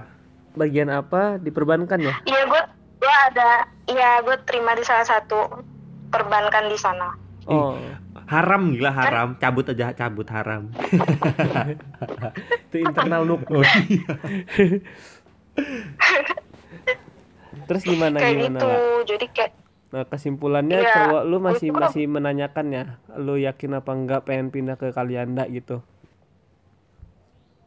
bagian 0.51 0.91
apa 0.91 1.39
di 1.39 1.49
perbankan 1.49 1.99
ya 2.01 2.15
iya 2.25 2.43
gue 2.43 2.63
gue 2.99 3.15
ada 3.25 3.51
iya 3.87 4.19
gue 4.19 4.35
terima 4.43 4.75
di 4.75 4.83
salah 4.83 5.07
satu 5.07 5.63
perbankan 6.09 6.67
di 6.67 6.75
sana 6.75 7.15
oh 7.47 7.79
Haram 8.27 8.71
gila 8.71 8.95
haram. 8.95 9.35
Cabut 9.35 9.67
aja 9.67 9.91
cabut 9.91 10.23
haram. 10.29 10.71
itu 12.67 12.77
internal 12.79 13.27
nuk 13.27 13.43
Oh 13.49 13.59
iya. 13.89 14.07
terus 17.69 17.83
gimana 17.83 18.17
kayak 18.17 18.37
gimana 18.41 18.53
gitu. 18.53 18.67
Wak? 18.67 18.81
jadi 19.07 19.27
kayak 19.29 19.51
nah 19.91 20.05
kesimpulannya 20.07 20.77
Iya, 20.81 20.93
cowok 20.93 21.21
lu 21.25 21.37
masih 21.41 21.69
itu- 21.69 21.77
masih 21.77 22.03
menanyakan 22.07 22.67
ya 22.71 22.85
lu 23.17 23.35
yakin 23.35 23.71
apa 23.75 23.91
enggak 23.91 24.21
pengen 24.23 24.49
pindah 24.49 24.75
ke 24.75 24.91
Kalianda 24.91 25.45
gitu? 25.49 25.81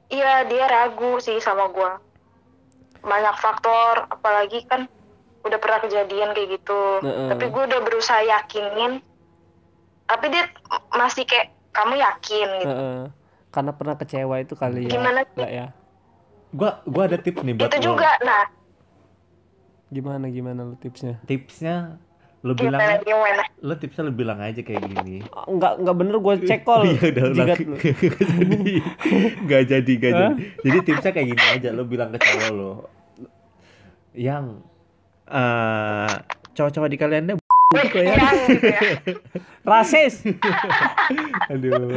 Iya 0.08 0.46
dia 0.46 0.66
ragu 0.66 1.18
sih 1.20 1.38
sama 1.38 1.68
gue 1.68 1.90
banyak 3.04 3.36
faktor 3.36 4.08
apalagi 4.08 4.64
kan 4.64 4.88
udah 5.44 5.58
pernah 5.58 5.82
kejadian 5.82 6.32
kayak 6.32 6.48
gitu. 6.56 6.82
Heeh. 7.02 7.28
tapi 7.28 7.44
gue 7.46 7.62
udah 7.66 7.80
berusaha 7.82 8.22
yakinin. 8.22 9.02
Tapi 10.04 10.26
dia 10.30 10.46
masih 10.94 11.24
kayak 11.24 11.50
kamu 11.72 11.98
yakin? 11.98 12.48
gitu. 12.58 12.70
Heeh. 12.70 13.00
karena 13.50 13.70
pernah 13.70 13.94
kecewa 13.94 14.34
itu 14.40 14.54
kali 14.56 14.88
ya 14.88 14.90
Gimana 14.90 15.20
sih? 15.28 15.44
ya 15.44 15.66
Gua 16.54 16.86
gua 16.86 17.04
ada 17.06 17.18
tips 17.18 17.42
nih 17.42 17.54
buat 17.54 17.68
itu 17.68 17.78
lo. 17.80 17.86
juga 17.92 18.10
nah 18.22 18.44
gimana 19.90 20.26
gimana 20.28 20.62
lu 20.64 20.76
tipsnya 20.78 21.18
Tipsnya 21.26 21.98
lu 22.42 22.54
bilang 22.54 22.76
gimana 22.76 23.00
gimana 23.00 23.44
lu 23.58 23.74
tipsnya 23.74 24.04
lu 24.04 24.12
bilang 24.12 24.38
aja 24.38 24.60
kayak 24.60 24.84
gini. 24.84 25.24
enggak 25.48 25.80
enggak 25.80 25.96
bener 25.96 26.16
gue 26.18 26.34
cek 26.44 26.62
call 26.62 26.84
Iya 26.84 27.02
udah 27.10 27.24
ulang. 27.26 27.48
jadi 27.48 27.64
nggak 29.46 29.62
jadi 29.64 29.92
nggak 29.96 30.12
jadi. 30.12 30.34
Jadi 30.60 30.78
tipsnya 30.82 31.12
kayak 31.12 31.28
gini 31.30 31.44
aja 31.48 31.70
lu 31.72 31.84
bilang 31.86 32.10
ke 32.10 32.20
cowok 32.20 32.50
lo 32.52 32.74
yang 34.12 34.60
eh 35.26 36.14
cowok-cowok 36.52 36.90
di 36.90 36.98
kalian 36.98 37.24
deh 37.30 37.38
gitu 37.78 37.98
ya. 38.02 38.14
Yang 38.14 38.38
gitu 38.48 38.68
ya. 38.68 38.82
rasis 39.74 40.14
Aduh. 41.54 41.96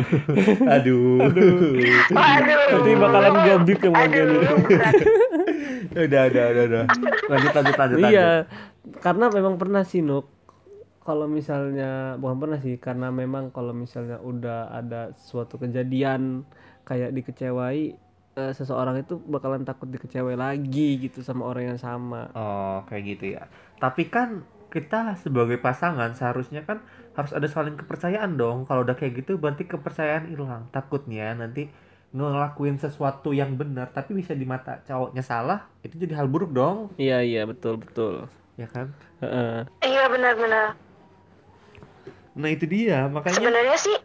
Aduh. 0.71 1.18
waduh 2.14 2.59
nanti 2.71 2.90
bakalan 2.95 3.33
gua 3.42 3.56
bip 3.66 3.80
yang 3.83 3.95
bagian 3.95 4.26
aduh 4.30 4.42
udah 6.06 6.23
udah 6.28 6.45
udah 6.52 6.64
udah. 6.68 6.85
Lanjut 7.30 7.52
lanjut 7.52 7.76
lanjut. 7.76 7.97
lanjut. 7.99 8.11
iya 8.12 8.30
karena 9.02 9.26
memang 9.33 9.54
pernah 9.59 9.83
sih 9.83 10.04
Nuk 10.04 10.30
kalau 11.06 11.30
misalnya 11.30 12.18
bukan 12.18 12.37
pernah 12.42 12.59
sih 12.59 12.76
karena 12.83 13.14
memang 13.14 13.54
kalau 13.54 13.71
misalnya 13.71 14.18
udah 14.18 14.75
ada 14.75 15.14
suatu 15.14 15.54
kejadian 15.54 16.42
kayak 16.83 17.14
dikecewai 17.14 17.95
eh, 18.37 18.52
seseorang 18.52 19.02
itu 19.02 19.18
bakalan 19.26 19.62
takut 19.62 19.87
dikecewai 19.87 20.35
lagi 20.35 20.99
gitu 20.99 21.23
sama 21.23 21.47
orang 21.47 21.75
yang 21.75 21.80
sama 21.80 22.30
Oh, 22.35 22.83
kayak 22.90 23.02
gitu 23.16 23.25
ya. 23.38 23.47
Tapi 23.78 24.06
kan 24.11 24.42
kita 24.76 25.16
sebagai 25.16 25.56
pasangan 25.56 26.12
seharusnya 26.12 26.61
kan 26.62 26.85
harus 27.12 27.33
ada 27.33 27.49
saling 27.49 27.75
kepercayaan 27.75 28.37
dong. 28.37 28.68
Kalau 28.68 28.85
udah 28.85 28.92
kayak 28.92 29.25
gitu 29.25 29.40
berarti 29.40 29.64
kepercayaan 29.64 30.28
hilang. 30.28 30.69
Takutnya 30.69 31.32
nanti 31.32 31.73
ngelakuin 32.12 32.76
sesuatu 32.76 33.32
yang 33.32 33.56
benar 33.56 33.89
tapi 33.91 34.12
bisa 34.15 34.32
di 34.32 34.45
mata 34.45 34.80
cowoknya 34.82 35.21
salah, 35.21 35.65
itu 35.80 35.97
jadi 35.97 36.17
hal 36.17 36.28
buruk 36.28 36.49
dong, 36.50 36.89
iya 36.97 37.21
iya 37.21 37.45
betul 37.45 37.76
betul 37.76 38.25
ya 38.54 38.65
kan? 38.67 38.93
Heeh. 39.21 39.65
iya 39.82 40.04
benar-benar 40.06 40.76
Nah, 42.36 42.49
itu 42.49 42.65
dia, 42.65 43.08
makanya 43.08 43.36
sebenarnya 43.36 43.76
sih 43.76 43.97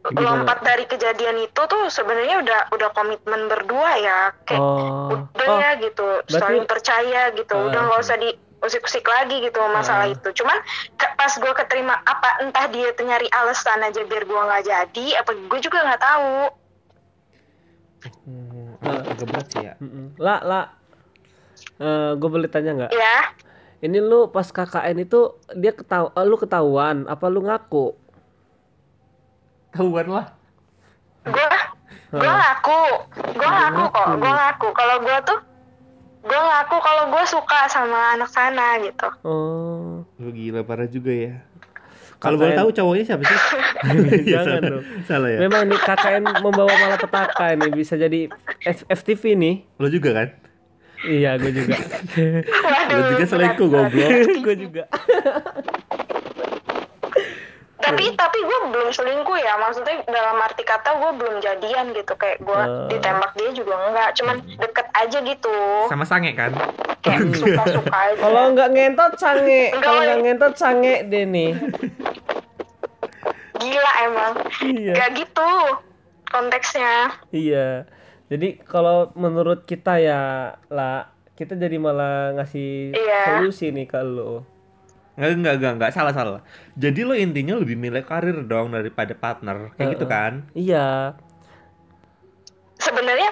Gimana? 0.00 0.42
lompat 0.42 0.58
dari 0.62 0.84
kejadian 0.86 1.44
itu 1.44 1.60
tuh 1.60 1.86
sebenarnya 1.86 2.40
udah 2.40 2.60
udah 2.72 2.88
komitmen 2.90 3.46
berdua 3.46 3.90
ya 3.98 4.18
kayak 4.42 4.58
oh 4.58 5.12
udah 5.12 5.46
oh 5.46 5.58
ya 5.58 5.70
gitu 5.76 6.06
berarti- 6.24 6.40
saling 6.40 6.64
percaya 6.64 7.22
gitu 7.30 7.52
Ah. 7.52 7.66
udah 7.68 7.80
nggak 7.84 8.00
usah 8.00 8.16
diusik-usik 8.60 9.02
lagi 9.02 9.40
gitu 9.40 9.56
masalah 9.68 10.04
Ah. 10.04 10.12
itu. 10.12 10.28
Cuman 10.34 10.56
ke- 10.94 11.14
pas 11.14 11.32
gue 11.32 11.52
keterima 11.56 11.96
apa 11.98 12.40
entah 12.40 12.68
dia 12.68 12.92
tuh 12.92 13.04
nyari 13.04 13.26
alasan 13.30 13.80
aja 13.80 14.04
biar 14.04 14.22
gue 14.22 14.36
nggak 14.38 14.62
jadi 14.62 15.06
apa 15.16 15.30
gue 15.32 15.58
juga 15.58 15.80
nggak 15.82 16.02
tahu. 16.02 16.34
Hmm, 18.00 18.76
berat 19.18 19.46
sih 19.48 19.60
ya. 19.62 19.74
Mm-mm. 19.76 20.16
lah 20.16 20.40
lah 20.40 20.64
gue 22.14 22.28
boleh 22.28 22.48
tanya 22.48 22.72
nggak? 22.74 22.92
Ya 22.92 23.32
ini 23.80 23.96
lu 23.96 24.28
pas 24.28 24.44
KKN 24.44 25.00
itu 25.00 25.20
dia 25.54 25.72
ketahu 25.72 26.08
eh, 26.10 26.24
lu 26.24 26.36
ketahuan 26.36 27.08
apa 27.08 27.26
lu 27.26 27.40
ngaku? 27.40 27.96
Tahuan 29.70 30.08
lah. 30.10 30.26
gue 31.22 31.46
gue 32.10 32.32
ngaku. 32.34 32.80
Gue 33.30 33.48
ngaku 33.48 33.84
kok 33.88 34.06
gue 34.16 34.32
ngaku. 34.32 34.68
Kalau 34.70 34.96
gue 34.98 35.16
tuh 35.22 35.38
gue 36.20 36.36
ngaku 36.38 36.76
kalau 36.78 37.04
gue 37.08 37.24
suka 37.24 37.64
sama 37.66 38.12
anak 38.12 38.28
sana 38.28 38.76
gitu 38.78 39.08
oh 39.22 40.04
Lu 40.16 40.28
gila 40.30 40.60
parah 40.60 40.84
juga 40.84 41.08
ya. 41.10 41.34
Kalau 42.16 42.36
boleh 42.36 42.52
tahu 42.52 42.68
cowoknya 42.70 43.04
siapa 43.06 43.24
sih? 43.24 43.32
Iya, 43.32 44.20
Jangan 44.36 44.44
salah. 44.46 44.60
dong. 44.70 44.84
Salah 45.02 45.28
ya. 45.30 45.38
memang 45.40 45.62
nih 45.64 45.80
KKN 45.80 46.24
membawa 46.38 46.68
malapetaka 46.70 47.46
ini 47.50 47.66
bisa 47.72 47.96
jadi 47.96 48.28
F- 48.62 48.84
FTV 48.86 49.22
nih 49.34 49.54
Lo 49.76 49.88
juga 49.88 50.12
kan? 50.14 50.28
iya 51.00 51.32
gue 51.34 51.48
juga 51.48 51.80
Waduh, 51.80 52.92
Lo 52.92 53.02
juga 53.10 53.24
selingkuh 53.26 53.68
goblok. 53.70 54.10
gue 54.44 54.54
juga 54.58 54.82
tapi 57.80 58.12
tapi 58.12 58.38
gue 58.38 58.58
belum 58.68 58.88
selingkuh 58.88 59.36
ya. 59.36 59.56
Maksudnya 59.56 60.04
dalam 60.04 60.36
arti 60.38 60.62
kata 60.62 60.90
gue 60.94 61.10
belum 61.14 61.36
jadian 61.38 61.90
gitu. 61.90 62.12
Kayak 62.14 62.38
gue 62.38 62.60
Eh. 62.60 62.86
ditembak 62.88 63.32
dia 63.34 63.50
juga 63.50 63.74
enggak. 63.82 64.10
Cuman 64.14 64.36
deket 64.54 64.86
aja 64.92 65.18
gitu. 65.18 65.54
Sama 65.86 66.04
sange 66.04 66.32
kan? 66.32 66.52
kayak 67.00 67.32
suka 67.34 67.64
suka 67.70 67.96
aja. 68.06 68.20
Kalau 68.20 68.42
nggak 68.52 68.70
ngentot 68.70 69.12
sange. 69.16 69.62
Enggak, 69.70 69.82
kalau 69.82 70.00
nggak 70.02 70.20
ngentot 70.20 70.54
sange 70.54 70.94
deh 71.04 71.24
nih. 71.26 71.52
Gila 73.56 73.92
emang. 74.02 74.32
Iya. 74.62 74.92
Gak 74.94 75.10
gitu 75.16 75.50
konteksnya. 76.26 76.94
Iya. 77.30 77.68
Jadi 78.26 78.62
kalau 78.62 79.10
menurut 79.12 79.64
kita 79.64 79.98
ya 79.98 80.20
lah 80.66 81.10
kita 81.34 81.56
jadi 81.56 81.76
malah 81.76 82.36
ngasih 82.36 82.92
Iya. 82.92 83.20
solusi 83.34 83.68
nih 83.68 83.84
ke 83.84 83.98
lu 83.98 84.44
Enggak, 85.20 85.36
enggak, 85.36 85.54
enggak, 85.60 85.72
enggak, 85.76 85.90
salah, 85.92 86.14
salah. 86.16 86.40
Jadi 86.80 87.04
lo 87.04 87.12
intinya 87.12 87.60
lebih 87.60 87.76
milih 87.76 88.08
karir 88.08 88.40
dong 88.48 88.72
daripada 88.72 89.12
partner. 89.12 89.76
Kayak 89.76 90.00
gitu 90.00 90.06
Heeh. 90.08 90.16
kan? 90.16 90.32
iya 90.56 91.12
sebenarnya 92.80 93.30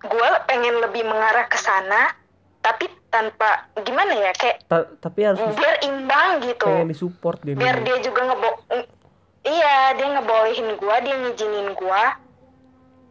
gue 0.00 0.30
pengen 0.46 0.80
lebih 0.80 1.02
mengarah 1.04 1.44
ke 1.50 1.58
sana 1.58 2.14
tapi 2.62 2.86
tanpa 3.10 3.66
gimana 3.82 4.14
ya 4.14 4.32
kayak 4.38 4.62
Ta- 4.70 4.88
tapi 5.02 5.26
harus 5.26 5.42
biar 5.58 5.82
imbang 5.82 6.40
gitu 6.46 6.64
pengen 6.64 6.88
disupport 6.88 7.38
dia 7.42 7.58
biar 7.58 7.82
dia 7.82 7.96
juga 7.98 8.30
ngebo 8.30 8.48
iya 9.42 9.92
dia 9.98 10.08
ngebolehin 10.14 10.78
gue 10.78 10.96
dia 11.02 11.16
ngizinin 11.18 11.68
gue 11.74 12.04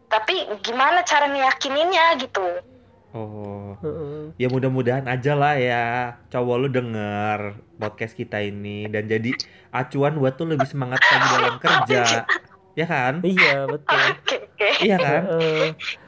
tapi 0.08 0.34
gimana 0.64 1.04
cara 1.04 1.28
ngeyakininnya 1.28 2.18
gitu 2.18 2.46
Oh. 3.10 3.74
Heeh. 3.82 3.99
Ya 4.40 4.48
mudah-mudahan 4.48 5.04
aja 5.04 5.36
lah 5.36 5.52
ya 5.52 5.84
cowok 6.26 6.56
lu 6.56 6.68
denger 6.70 7.38
podcast 7.76 8.14
kita 8.14 8.40
ini 8.40 8.88
dan 8.88 9.04
jadi 9.04 9.36
acuan 9.68 10.16
buat 10.16 10.32
tuh 10.32 10.48
lebih 10.48 10.64
semangat 10.64 10.96
lagi 10.98 11.26
dalam 11.30 11.54
kerja. 11.58 12.24
Ya 12.72 12.86
kan? 12.86 13.20
iya 13.20 13.66
betul 13.66 13.98
oke 14.16 14.36
oke 14.46 14.68
Iya 14.80 14.96
kan? 14.96 15.22
Heeh. 15.28 15.64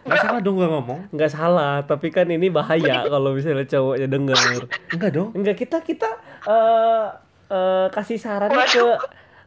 Gak 0.07 0.18
salah 0.18 0.40
dong 0.40 0.57
gua 0.57 0.68
ngomong. 0.71 1.11
nggak 1.11 1.29
salah 1.29 1.83
tapi 1.83 2.09
kan 2.09 2.25
ini 2.27 2.49
bahaya 2.49 3.05
kalau 3.05 3.35
misalnya 3.35 3.68
cowoknya 3.68 4.09
denger 4.09 4.40
Enggak 4.88 5.11
dong. 5.12 5.29
enggak 5.35 5.57
kita 5.59 5.83
kita 5.83 6.09
eh 6.49 7.05
eh, 7.51 7.87
kasih 7.90 8.16
sarannya 8.16 8.64
ke 8.64 8.85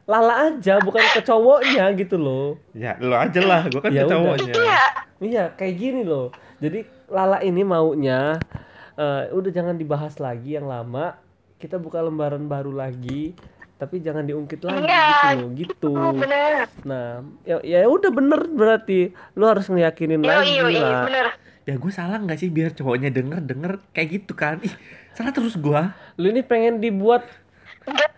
Lala 0.06 0.54
aja 0.54 0.78
bukan 0.78 1.02
ke 1.10 1.26
cowoknya 1.26 1.90
gitu 1.98 2.14
loh 2.16 2.62
Ya 2.70 2.94
lo 3.00 3.18
aja 3.18 3.42
lah, 3.42 3.66
gua 3.66 3.82
kan 3.82 3.90
Ya 3.90 4.04
ke 4.04 4.06
udah. 4.06 4.14
cowoknya. 4.14 4.54
iya 4.54 4.82
iya 5.20 5.44
kayak 5.50 5.74
gini 5.74 6.06
loh 6.06 6.30
jadi 6.60 6.86
Lala 7.08 7.42
ini 7.42 7.64
maunya 7.64 8.38
eh, 8.96 9.24
udah 9.30 9.52
jangan 9.52 9.76
dibahas 9.76 10.18
lagi 10.18 10.56
yang 10.56 10.66
lama. 10.66 11.16
Kita 11.56 11.76
buka 11.76 12.00
lembaran 12.00 12.46
baru 12.46 12.72
lagi 12.72 13.32
tapi 13.76 14.00
jangan 14.00 14.24
diungkit 14.24 14.64
lagi 14.64 14.88
Iya, 14.88 15.36
gitu 15.36 15.48
gitu. 15.54 15.92
Oh, 15.92 16.16
bener. 16.16 16.72
nah 16.84 17.20
ya 17.44 17.60
ya 17.60 17.84
udah 17.86 18.08
bener 18.08 18.48
berarti. 18.48 19.12
Lu 19.34 19.44
harus 19.44 19.68
ngeyakinin 19.68 20.20
Yo, 20.20 20.28
lagi 20.30 20.56
iya, 20.56 20.64
lah. 20.82 21.04
bener. 21.04 21.28
ya 21.66 21.76
gue 21.76 21.90
salah 21.90 22.16
nggak 22.18 22.38
sih 22.38 22.48
biar 22.48 22.72
cowoknya 22.72 23.10
denger 23.10 23.40
denger 23.42 23.74
kayak 23.92 24.08
gitu 24.14 24.32
kan? 24.32 24.62
Ih 24.62 24.72
salah 25.12 25.32
terus 25.32 25.56
gue 25.56 25.82
lu 26.16 26.28
ini 26.28 26.40
pengen 26.40 26.78
dibuat 26.78 27.28
Enggak, 27.84 28.12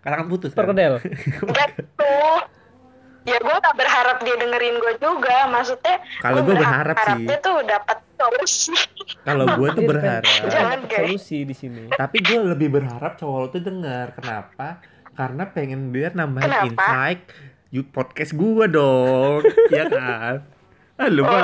kalangan 0.00 0.26
putus 0.26 0.50
kan? 0.50 0.58
perkedel. 0.62 1.00
Tuh. 2.00 2.40
Ya 3.24 3.36
gue 3.36 3.56
gak 3.56 3.72
berharap 3.74 4.20
dia 4.20 4.36
dengerin 4.36 4.76
gue 4.76 4.92
juga. 4.98 5.48
Maksudnya 5.48 5.96
Kalau 6.18 6.40
gua 6.40 6.46
gua 6.46 6.56
berharap 6.58 6.96
sih. 6.98 7.24
Dia 7.24 7.38
tuh 7.38 7.56
dapat 7.60 7.98
solusi. 8.14 8.72
kalau 9.20 9.44
gue 9.50 9.68
tuh 9.70 9.82
Dia 9.82 9.90
berharap 9.92 10.24
Jangan, 10.46 10.78
solusi 10.86 11.38
di 11.42 11.52
sini 11.52 11.90
tapi 11.90 12.20
gue 12.20 12.38
lebih 12.46 12.68
berharap 12.70 13.16
cowok 13.16 13.36
lo 13.36 13.46
tuh 13.48 13.60
denger 13.60 14.14
kenapa 14.14 14.80
karena 15.12 15.42
pengen 15.46 15.90
biar 15.90 16.14
nambahin 16.14 16.46
Kenapa? 16.46 16.66
insight 16.70 17.20
you 17.68 17.82
podcast 17.82 18.32
gue 18.32 18.64
dong 18.66 19.42
ya 19.74 19.84
kan 19.86 20.46
ah 20.94 21.08
lu 21.10 21.20
mah 21.20 21.42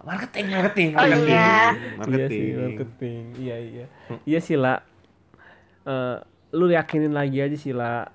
marketing 0.00 0.46
marketing 0.48 0.88
Oh, 0.92 1.02
marketing 1.02 1.26
iya. 1.26 1.58
marketing 1.98 2.22
Iya 2.22 2.26
sih 2.30 2.48
marketing. 2.54 3.22
Iya 3.34 3.56
iya. 3.58 3.84
Iya 4.24 4.38
sih 4.40 4.56
lah. 4.56 4.78
Eh, 5.82 6.16
lu 6.52 6.64
yakinin 6.66 7.10
lagi 7.10 7.36
aja 7.36 7.56
sih 7.56 7.70
lah. 7.70 8.08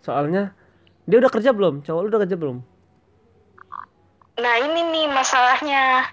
Soalnya 0.00 0.56
dia 1.04 1.16
udah 1.18 1.30
kerja 1.30 1.50
belum? 1.50 1.80
Cowok 1.80 2.00
lu 2.00 2.08
udah 2.08 2.22
kerja 2.22 2.36
belum? 2.36 2.58
Nah 4.36 4.54
ini 4.58 4.80
nih 4.88 5.06
masalahnya. 5.08 6.08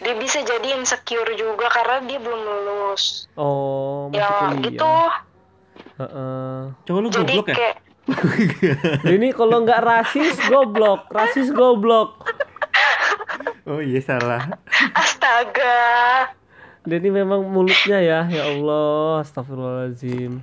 Dia 0.00 0.16
bisa 0.16 0.40
jadi 0.40 0.74
insecure 0.74 1.28
juga 1.34 1.68
karena 1.68 2.00
dia 2.02 2.16
belum 2.16 2.40
lulus. 2.40 3.28
Oh, 3.36 4.08
Ya 4.10 4.48
kuliah. 4.48 4.64
gitu. 4.64 4.94
Heeh. 6.00 6.56
cowok 6.82 6.98
lu 6.98 7.08
Jadi 7.10 7.20
goblok 7.36 7.46
ya 7.46 7.54
kayak 7.54 7.76
ini 9.14 9.30
kalau 9.30 9.62
nggak 9.62 9.80
rasis 9.80 10.34
goblok, 10.48 11.06
rasis 11.12 11.52
goblok. 11.52 12.24
oh 13.68 13.78
iya 13.78 14.00
salah 14.00 14.56
astaga. 14.96 16.32
Dia 16.80 16.96
ini 16.96 17.12
memang 17.12 17.44
mulutnya 17.44 18.00
ya, 18.00 18.24
ya 18.26 18.42
Allah, 18.48 19.20
astagfirullahaladzim. 19.20 20.40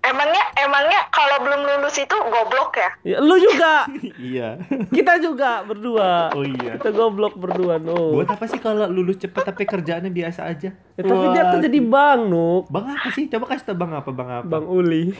Emangnya 0.00 0.40
emangnya 0.56 1.00
kalau 1.12 1.44
belum 1.44 1.60
lulus 1.60 2.00
itu 2.00 2.16
goblok 2.16 2.72
ya? 2.74 2.90
Ya, 3.04 3.16
lu 3.20 3.36
juga, 3.36 3.84
iya 4.32 4.56
kita 4.88 5.20
juga 5.20 5.60
berdua. 5.60 6.32
oh 6.32 6.40
iya 6.40 6.80
Kita 6.80 6.88
goblok 6.90 7.36
berdua, 7.36 7.76
no. 7.76 8.16
buat 8.16 8.28
apa 8.28 8.48
sih 8.48 8.56
kalau 8.56 8.88
lulus 8.88 9.20
cepet 9.20 9.44
tapi 9.44 9.68
kerjaannya 9.68 10.08
biasa 10.08 10.48
aja 10.48 10.72
Ya, 10.72 11.02
tapi 11.02 11.26
dia 11.32 11.42
Wah, 11.42 11.52
kerja 11.56 11.68
di 11.68 11.80
bank, 11.80 12.20
Nuk. 12.28 12.64
bang 12.68 12.86
apa 12.92 13.08
sih 13.10 13.24
coba 13.28 13.44
kasih 13.48 13.72
tau 13.72 13.76
bang 13.76 13.92
apa 13.92 14.10
bang 14.10 14.28
apa 14.30 14.44
Bang 14.44 14.66
Uli. 14.66 15.12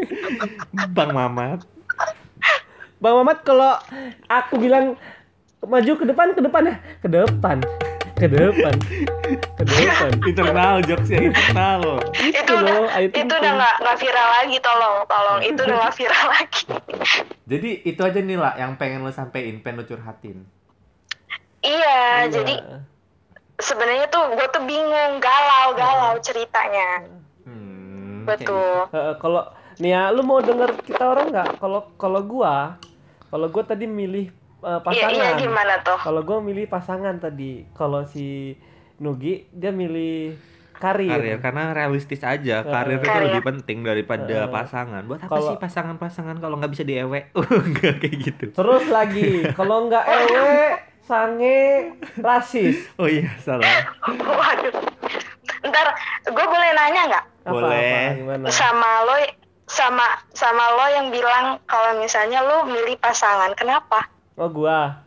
bang 0.96 1.10
mamat 1.10 1.62
Bang 2.96 3.20
Mamat 3.20 3.44
kalau 3.44 3.76
aku 4.26 4.56
bilang 4.56 4.96
maju 5.60 5.92
ke 5.92 6.04
depan 6.04 6.32
ke 6.32 6.40
depan 6.40 6.62
ya 6.64 6.76
ke 6.98 7.08
depan 7.08 7.60
ke 8.14 8.26
depan. 8.26 8.74
Ke 9.58 9.64
depan. 9.66 10.10
Internal 10.30 10.74
jokesnya 10.82 11.20
internal. 11.28 11.78
Loh 11.82 11.98
itu, 12.22 12.30
itu 12.30 12.52
udah 12.54 12.74
loh 12.74 12.86
itu 13.02 13.18
udah 13.26 13.52
nggak 13.54 13.74
nggak 13.82 13.96
viral 13.98 14.28
lagi 14.30 14.56
tolong 14.62 14.96
tolong. 15.06 15.38
Itu 15.42 15.60
udah 15.66 15.76
nggak 15.82 15.94
viral 15.98 16.26
lagi. 16.30 16.62
jadi 17.44 17.70
itu 17.84 18.00
aja 18.00 18.20
nih 18.20 18.38
lah 18.40 18.52
yang 18.56 18.78
pengen 18.78 19.04
lo 19.04 19.10
sampein 19.10 19.60
pengen 19.60 19.82
lo 19.82 19.84
curhatin. 19.84 20.46
Iya, 21.60 22.28
Iya. 22.28 22.30
jadi 22.30 22.54
sebenarnya 23.56 24.06
tuh 24.08 24.36
gue 24.36 24.46
tuh 24.48 24.62
bingung 24.64 25.12
galau 25.18 25.72
galau 25.74 26.14
ceritanya. 26.20 27.08
hmm, 27.44 28.28
Betul. 28.28 28.88
Eh, 28.92 29.14
kalau 29.18 29.42
nih 29.80 29.90
ya 29.90 30.02
lu 30.08 30.22
mau 30.22 30.38
denger 30.38 30.70
kita 30.84 31.02
orang 31.02 31.32
nggak? 31.32 31.48
Kalau 31.58 31.80
kalau 31.96 32.20
gua 32.22 32.78
kalau 33.28 33.46
gua 33.50 33.64
tadi 33.64 33.84
milih 33.84 34.30
eh, 34.64 34.70
Iya 34.70 34.80
pasangan. 34.80 35.12
iya 35.12 35.28
gimana 35.36 35.74
tuh? 35.80 35.98
kalau 35.98 36.20
gua 36.20 36.38
milih 36.40 36.66
pasangan 36.66 37.16
tadi. 37.18 37.68
Kalau 37.70 38.02
si 38.04 38.56
Nugi 38.96 39.44
dia 39.50 39.70
milih 39.70 40.34
karir. 40.74 41.10
Karir, 41.10 41.38
karena 41.38 41.70
realistis 41.70 42.20
aja. 42.20 42.60
Eh, 42.60 42.64
karir 42.64 42.96
itu 42.96 43.04
Karir. 43.04 43.22
lebih 43.30 43.42
penting 43.44 43.78
daripada 43.80 44.36
Eh, 44.40 44.48
pasangan. 44.48 45.02
Buat 45.04 45.20
apa 45.20 45.30
kalau- 45.30 45.48
sih 45.48 45.58
pasangan-pasangan 45.58 46.36
kalau 46.38 46.56
nggak 46.56 46.72
bisa 46.72 46.82
diewe? 46.82 47.30
Enggak 47.66 48.00
kayak 48.00 48.16
gitu. 48.22 48.44
Terus 48.52 48.84
lagi 48.88 49.44
kalau 49.52 49.86
nggak 49.86 50.04
ewe 50.04 50.58
sange 51.04 51.58
rasis. 52.16 52.88
Oh 52.94 53.04
iya 53.04 53.28
salah. 53.38 53.68
Waduh. 54.08 54.72
Ntar 55.62 55.86
gue 56.24 56.46
boleh 56.46 56.70
nanya 56.72 57.02
nggak? 57.08 57.24
Apa 57.44 57.52
Boleh. 57.52 57.92
apa 58.00 58.16
gimana? 58.16 58.44
Sama 58.48 58.90
lo 59.04 59.14
sama 59.64 60.04
sama 60.30 60.64
lo 60.70 60.86
yang 60.90 61.08
bilang 61.08 61.60
kalau 61.64 61.96
misalnya 61.98 62.40
lo 62.40 62.64
milih 62.64 62.96
pasangan, 62.96 63.52
kenapa? 63.52 64.08
Oh 64.34 64.48
gua 64.48 65.02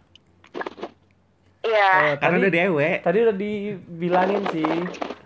Iya. 1.61 2.15
Eh, 2.15 2.15
karena 2.17 2.31
tadi- 2.31 2.41
udah 2.41 2.53
diewe 2.53 2.89
Tadi 3.01 3.17
udah 3.19 3.35
dibilangin 3.35 4.43
sih 4.49 4.71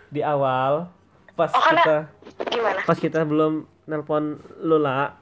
di 0.09 0.21
awal 0.21 0.89
pas 1.31 1.53
Oh, 1.53 1.61
kita 1.63 2.09
Gimana? 2.49 2.81
pas 2.81 2.97
kita 2.97 3.21
belum 3.21 3.61
nelpon 3.85 4.35
Lola. 4.59 5.13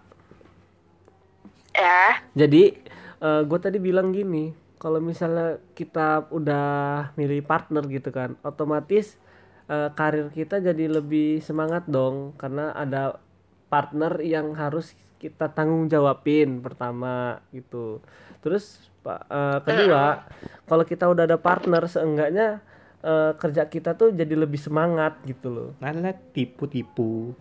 Ya. 1.72 2.24
Jadi 2.34 2.76
gue 3.20 3.60
tadi 3.60 3.78
bilang 3.78 4.10
gini, 4.10 4.52
kalau 4.76 4.98
misalnya 4.98 5.60
kita 5.76 6.32
udah 6.32 6.68
milih 7.14 7.44
partner 7.44 7.84
gitu 7.86 8.10
kan, 8.10 8.40
otomatis 8.42 9.20
eh, 9.68 9.92
karir 9.94 10.32
kita 10.32 10.58
jadi 10.58 10.88
lebih 10.90 11.44
semangat 11.44 11.84
dong 11.86 12.32
karena 12.36 12.72
ada 12.72 13.20
partner 13.68 14.24
yang 14.24 14.56
harus 14.56 14.96
kita 15.18 15.52
tanggung 15.52 15.86
jawabin 15.86 16.64
pertama 16.64 17.44
gitu. 17.52 18.00
Terus 18.40 18.80
pa- 19.04 19.26
eh, 19.28 19.60
kedua, 19.64 20.24
kalau 20.66 20.84
kita 20.88 21.08
udah 21.08 21.24
ada 21.28 21.38
partner 21.40 21.84
seenggaknya 21.88 22.64
eh, 23.00 23.32
kerja 23.36 23.64
kita 23.68 23.96
tuh 23.96 24.12
jadi 24.12 24.36
lebih 24.36 24.60
semangat 24.60 25.20
gitu 25.24 25.48
loh. 25.48 25.70
Alah 25.80 26.16
tipu-tipu 26.36 27.36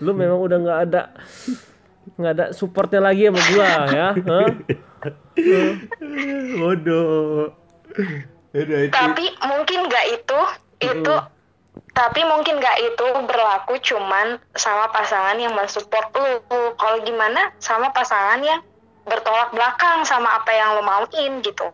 Lu 0.00 0.10
memang 0.16 0.40
udah 0.40 0.58
nggak 0.58 0.80
ada 0.88 1.02
nggak 2.18 2.32
ada 2.34 2.46
supportnya 2.50 2.98
lagi 2.98 3.30
sama 3.30 3.42
gua 3.54 3.70
ya. 3.92 4.08
Bodoh 6.58 7.52
itu 8.52 8.90
Tapi 8.90 9.24
mungkin 9.46 9.78
nggak 9.86 10.06
itu 10.16 10.40
itu 10.82 11.14
tapi 11.92 12.20
mungkin 12.24 12.60
nggak 12.60 12.78
itu 12.84 13.06
berlaku 13.24 13.80
cuman 13.80 14.36
sama 14.56 14.88
pasangan 14.92 15.36
yang 15.40 15.52
mensupport 15.56 16.08
lu. 16.18 16.32
Kalau 16.76 16.98
gimana 17.04 17.52
sama 17.60 17.92
pasangan 17.92 18.40
yang 18.44 18.60
bertolak 19.04 19.50
belakang 19.50 20.02
sama 20.02 20.36
apa 20.36 20.50
yang 20.50 20.68
lo 20.72 20.82
mauin 20.82 21.40
gitu. 21.40 21.66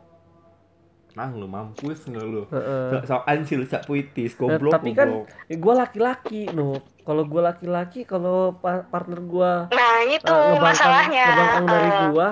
ah 1.14 1.26
lu 1.28 1.44
mampus 1.44 2.06
nggak 2.06 2.22
lu? 2.22 2.46
Heeh. 2.46 2.94
sok 2.94 3.26
sokan 3.26 3.38
sih 3.42 3.54
lu 3.54 3.66
sak 3.66 3.82
puitis 3.84 4.32
Nah, 4.36 4.54
goblok 4.54 4.70
tapi 4.72 4.90
kan 4.92 5.08
goblok. 5.26 5.26
gue 5.50 5.74
laki-laki 5.76 6.40
no. 6.48 6.78
Kalau 7.02 7.24
gue 7.24 7.42
laki-laki 7.42 8.00
kalau 8.02 8.54
pa- 8.54 8.84
partner 8.84 9.18
gue 9.20 9.52
Nah 9.68 9.94
itu 10.04 10.22
ngebangkang 10.22 10.62
masalahnya. 10.62 11.26
ngebangkang 11.26 11.66
dari 11.66 11.88
Eh, 11.88 11.98
gue 12.06 12.28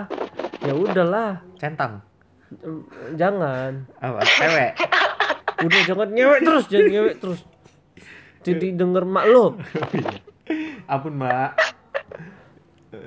ya 0.62 0.72
udahlah. 0.76 1.30
Centang. 1.56 1.92
Em, 2.56 2.86
jangan. 3.12 3.72
Apa? 3.98 4.22
Cewek? 4.22 4.70
Udah 5.66 5.80
jangan 5.82 6.08
ngewek 6.08 6.40
terus 6.40 6.64
jangan 6.68 6.86
ngewek 6.88 7.14
terus. 7.18 7.40
Jadi 8.40 8.66
denger 8.70 9.02
mak 9.02 9.26
lo. 9.26 9.58
Ampun 10.86 11.18
mbak 11.18 11.58
Eh, 11.58 11.70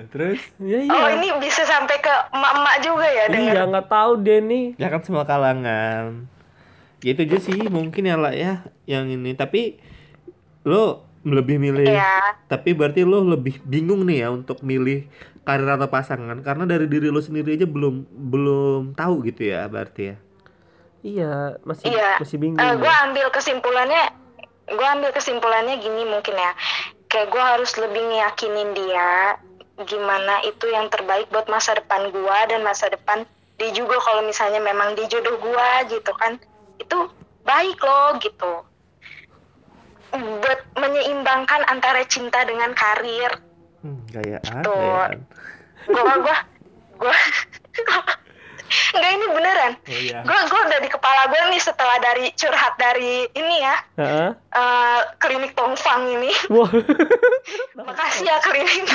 terus? 0.10 0.40
Ya 0.60 0.84
Oh 0.86 1.08
iya 1.08 1.18
ini 1.18 1.30
bisa 1.38 1.64
sampai 1.64 2.00
ke 2.00 2.14
emak-emak 2.32 2.76
juga 2.82 3.08
ya 3.08 3.26
dengan 3.28 3.54
iya 3.54 3.62
nggak 3.66 3.88
tahu 3.88 4.12
Denny. 4.22 4.74
Ya 4.78 4.88
kan 4.88 5.02
semua 5.04 5.24
kalangan. 5.24 6.28
Ya 7.00 7.16
itu 7.16 7.22
aja 7.24 7.38
sih 7.40 7.60
mungkin 7.68 8.04
ya 8.06 8.16
lah 8.20 8.34
ya 8.34 8.68
yang 8.84 9.08
ini. 9.08 9.34
Tapi 9.34 9.80
lo 10.64 11.06
lebih 11.20 11.60
milih 11.60 11.84
ya. 11.84 12.40
tapi 12.48 12.72
berarti 12.72 13.04
lo 13.04 13.20
lebih 13.20 13.60
bingung 13.68 14.08
nih 14.08 14.24
ya 14.24 14.28
untuk 14.32 14.64
milih 14.64 15.08
karir 15.44 15.68
atau 15.68 15.88
pasangan. 15.88 16.40
Karena 16.44 16.64
dari 16.64 16.88
diri 16.88 17.12
lo 17.12 17.20
sendiri 17.20 17.56
aja 17.56 17.68
belum 17.68 18.08
belum 18.08 18.82
tahu 18.96 19.28
gitu 19.28 19.52
ya 19.52 19.68
berarti 19.68 20.04
ya. 20.14 20.18
Iya 21.00 21.34
masih 21.64 21.92
Iya. 21.92 22.20
masih 22.20 22.38
bingung 22.40 22.60
gue 22.60 22.84
ya. 22.88 23.04
ambil 23.08 23.28
kesimpulannya 23.32 24.04
gue 24.70 24.88
ambil 25.00 25.10
kesimpulannya 25.16 25.76
gini 25.80 26.04
mungkin 26.08 26.36
ya. 26.36 26.52
Kayak 27.10 27.34
gue 27.34 27.42
harus 27.42 27.72
lebih 27.80 28.04
ngeyakinin 28.06 28.70
dia 28.76 29.40
gimana 29.88 30.44
itu 30.44 30.68
yang 30.68 30.92
terbaik 30.92 31.32
buat 31.32 31.48
masa 31.48 31.76
depan 31.78 32.12
gue 32.12 32.38
dan 32.52 32.62
masa 32.68 32.92
depan 32.92 33.24
dia 33.60 33.72
juga 33.76 34.00
kalau 34.00 34.24
misalnya 34.24 34.64
memang 34.64 34.96
dia 34.96 35.08
jodoh 35.08 35.36
gue 35.40 35.70
gitu 35.92 36.12
kan. 36.16 36.40
Itu 36.80 37.12
baik 37.44 37.80
loh 37.84 38.16
gitu. 38.20 38.54
Buat 40.16 40.60
menyeimbangkan 40.80 41.68
antara 41.68 42.04
cinta 42.08 42.44
dengan 42.48 42.72
karir. 42.76 43.40
Hmm, 43.84 44.00
gayaan 44.12 44.64
Tuh. 44.64 44.76
gayaan. 44.76 45.20
Gue 45.88 46.14
gue 46.24 46.38
gue 47.00 47.16
Enggak 48.70 49.12
ini 49.12 49.26
beneran. 49.30 49.74
Oh 49.76 50.00
iya. 50.00 50.20
Gue 50.22 50.40
gue 50.46 50.62
udah 50.66 50.80
di 50.80 50.90
kepala 50.90 51.22
gue 51.28 51.42
nih 51.50 51.62
setelah 51.62 51.98
dari 51.98 52.26
curhat 52.34 52.74
dari 52.76 53.26
ini 53.32 53.56
ya 53.60 53.76
Heeh. 53.98 54.30
eh, 54.34 55.00
klinik 55.18 55.54
Tongfang 55.54 56.06
ini. 56.10 56.32
Wah. 56.48 56.70
Makasih 57.80 58.26
ya 58.26 58.38
klinik. 58.40 58.86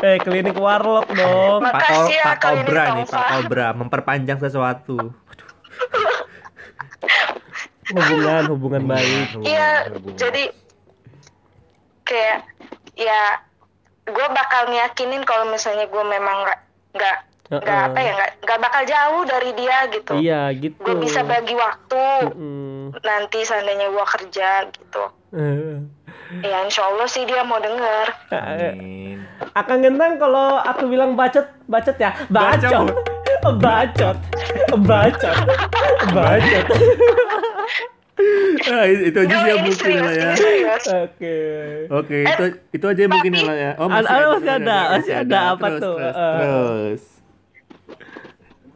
eh 0.00 0.16
klinik 0.18 0.56
warlock 0.56 1.08
dong. 1.08 1.60
Pak, 1.60 1.72
Makasih 1.72 2.14
ya, 2.14 2.24
Pak 2.24 2.36
Kobra 2.38 2.84
nih, 2.94 3.06
Pak. 3.06 3.26
Kobra 3.30 3.66
memperpanjang 3.72 4.38
sesuatu. 4.38 5.12
Hubungan 7.92 8.42
hubungan 8.48 8.82
baik. 8.86 9.36
Iya, 9.42 9.90
jadi 10.14 10.54
kayak 12.02 12.38
ya 12.94 13.42
gue 14.02 14.26
bakal 14.30 14.70
ngiyakinin 14.70 15.22
kalau 15.22 15.50
misalnya 15.50 15.86
gue 15.86 16.04
memang 16.04 16.46
nggak 16.92 17.16
nggak 17.52 17.60
nggak 17.60 17.76
Heeh. 17.76 17.88
apa 17.92 17.98
ya 18.00 18.12
nggak 18.16 18.30
nggak 18.40 18.58
bakal 18.64 18.82
jauh 18.88 19.22
dari 19.28 19.50
dia 19.52 19.78
gitu. 19.92 20.12
Iya 20.16 20.42
gitu. 20.56 20.80
Gue 20.80 20.96
bisa 21.04 21.20
bagi 21.20 21.52
waktu 21.52 22.04
Mm-mm. 22.32 22.96
nanti 22.98 23.44
seandainya 23.44 23.92
gue 23.92 24.06
kerja 24.08 24.48
gitu. 24.72 25.04
Eh. 25.36 25.76
Ya 26.40 26.64
insya 26.64 26.88
Allah 26.88 27.04
sih 27.04 27.28
dia 27.28 27.44
mau 27.44 27.60
denger. 27.60 28.08
Amin. 28.32 29.20
Akan 29.52 29.84
gentang 29.84 30.16
kalau 30.16 30.56
aku 30.58 30.88
bilang 30.88 31.12
bacot, 31.12 31.44
bacot 31.68 31.92
ya, 32.00 32.16
bacot, 32.32 32.88
bacot, 33.60 34.16
bacot, 34.80 35.36
bacot. 36.08 36.66
Ah, 38.62 38.86
itu 38.86 39.18
aja 39.18 39.34
sih 39.34 39.48
yang 39.50 39.60
mungkin 39.66 39.92
lah 39.98 40.14
ya. 40.14 40.30
Oke. 41.04 41.36
Oke, 41.90 42.18
itu 42.22 42.44
itu 42.70 42.84
aja 42.86 43.00
yang 43.02 43.12
mungkin 43.12 43.32
lah 43.34 43.56
ya. 43.56 43.70
Oh, 43.76 43.88
Ada- 43.90 44.08
ada, 44.08 44.24
masih 44.30 44.52
ada, 44.56 44.78
masih 44.94 45.14
ada. 45.26 45.38
Apa 45.52 45.66
Terus, 45.68 45.80
tuh? 45.82 45.96
Terus, 46.00 46.16
Eh. 46.16 46.32
terus. 46.38 47.02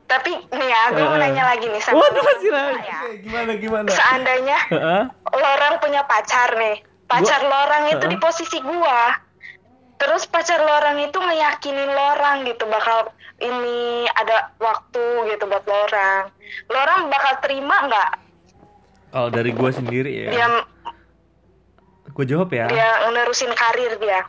Tapi 0.07 0.31
nih 0.55 0.69
ya, 0.71 0.83
gue 0.95 1.03
mau 1.03 1.19
Heeh. 1.19 1.23
nanya 1.27 1.45
lagi 1.51 1.67
nih 1.67 1.83
sama 1.83 1.99
Waduh 1.99 2.23
masih 2.23 2.51
lagi. 2.55 2.79
ya. 2.87 3.01
Gimana 3.27 3.53
gimana? 3.59 3.89
Seandainya 3.91 4.59
Heeh. 4.71 5.03
lorang 5.35 5.75
punya 5.83 6.07
pacar 6.07 6.55
nih, 6.55 6.79
pacar 7.11 7.43
lorang 7.43 7.91
itu 7.91 8.07
di 8.07 8.17
posisi 8.17 8.63
gua. 8.63 9.19
Terus 9.97 10.29
pacar 10.29 10.63
lorang 10.63 11.01
itu 11.01 11.17
ngeyakinin 11.17 11.91
lorang 11.91 12.47
gitu 12.47 12.69
bakal 12.69 13.11
ini 13.43 14.07
ada 14.15 14.55
waktu 14.63 15.05
gitu 15.35 15.45
buat 15.49 15.67
lorang. 15.67 16.31
Lorang 16.71 17.11
bakal 17.11 17.35
terima 17.43 17.77
nggak 17.91 18.11
Kalau 19.11 19.29
dari 19.33 19.51
gua 19.51 19.71
sendiri 19.73 20.13
ya. 20.23 20.31
dia 20.31 20.47
Gua 22.15 22.25
jawab 22.25 22.49
ya. 22.55 22.71
dia 22.71 23.11
nerusin 23.11 23.51
karir 23.53 23.99
dia? 23.99 24.23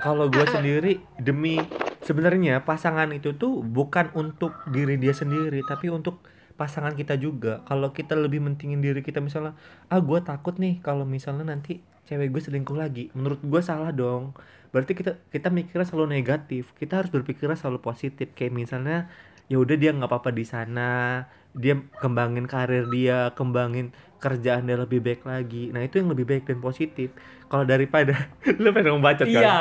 Kalau 0.00 0.26
gua 0.26 0.48
sendiri 0.48 0.98
demi 1.20 1.60
sebenarnya 2.04 2.64
pasangan 2.64 3.08
itu 3.12 3.36
tuh 3.36 3.60
bukan 3.64 4.12
untuk 4.16 4.56
diri 4.68 4.96
dia 4.96 5.12
sendiri, 5.12 5.60
tapi 5.64 5.92
untuk 5.92 6.20
pasangan 6.60 6.92
kita 6.92 7.16
juga. 7.16 7.64
Kalau 7.64 7.92
kita 7.96 8.12
lebih 8.16 8.44
mentingin 8.44 8.84
diri 8.84 9.00
kita 9.00 9.24
misalnya, 9.24 9.56
ah 9.88 10.00
gua 10.00 10.20
takut 10.20 10.56
nih 10.60 10.80
kalau 10.84 11.08
misalnya 11.08 11.48
nanti 11.48 11.80
cewek 12.04 12.28
gue 12.34 12.42
selingkuh 12.42 12.76
lagi. 12.76 13.08
Menurut 13.16 13.40
gua 13.46 13.64
salah 13.64 13.94
dong. 13.94 14.36
Berarti 14.74 14.92
kita 14.92 15.16
kita 15.32 15.48
mikirnya 15.48 15.86
selalu 15.88 16.20
negatif. 16.20 16.76
Kita 16.76 17.00
harus 17.00 17.08
berpikirnya 17.08 17.56
selalu 17.56 17.80
positif. 17.80 18.34
Kayak 18.36 18.52
misalnya 18.52 19.08
ya 19.50 19.58
udah 19.58 19.76
dia 19.80 19.90
nggak 19.90 20.10
apa-apa 20.10 20.30
di 20.30 20.44
sana, 20.46 21.26
dia 21.56 21.78
kembangin 21.98 22.46
karir 22.46 22.86
dia, 22.90 23.34
kembangin 23.34 23.90
kerjaan 24.20 24.68
dia 24.68 24.76
lebih 24.76 25.00
baik 25.00 25.24
lagi. 25.24 25.72
Nah, 25.72 25.82
itu 25.82 25.98
yang 25.98 26.12
lebih 26.12 26.28
baik 26.28 26.44
dan 26.46 26.60
positif. 26.60 27.10
Kalau 27.48 27.66
daripada 27.66 28.30
lu 28.62 28.70
pengen 28.70 29.00
membaca 29.00 29.24
kan? 29.24 29.30
Iya. 29.30 29.58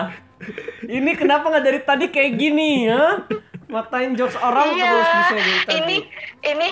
Ini 0.86 1.12
kenapa 1.19 1.52
nggak 1.52 1.65
dari 1.65 1.80
tadi 1.84 2.06
kayak 2.12 2.32
gini 2.38 2.88
ya? 2.88 3.23
Matain 3.69 4.15
jokes 4.15 4.38
orang 4.39 4.75
iya. 4.75 4.91
terus 4.91 5.10
bisa 5.10 5.34
dari 5.36 5.60
tadi. 5.65 5.75
Ini 5.80 5.95
ini 6.45 6.69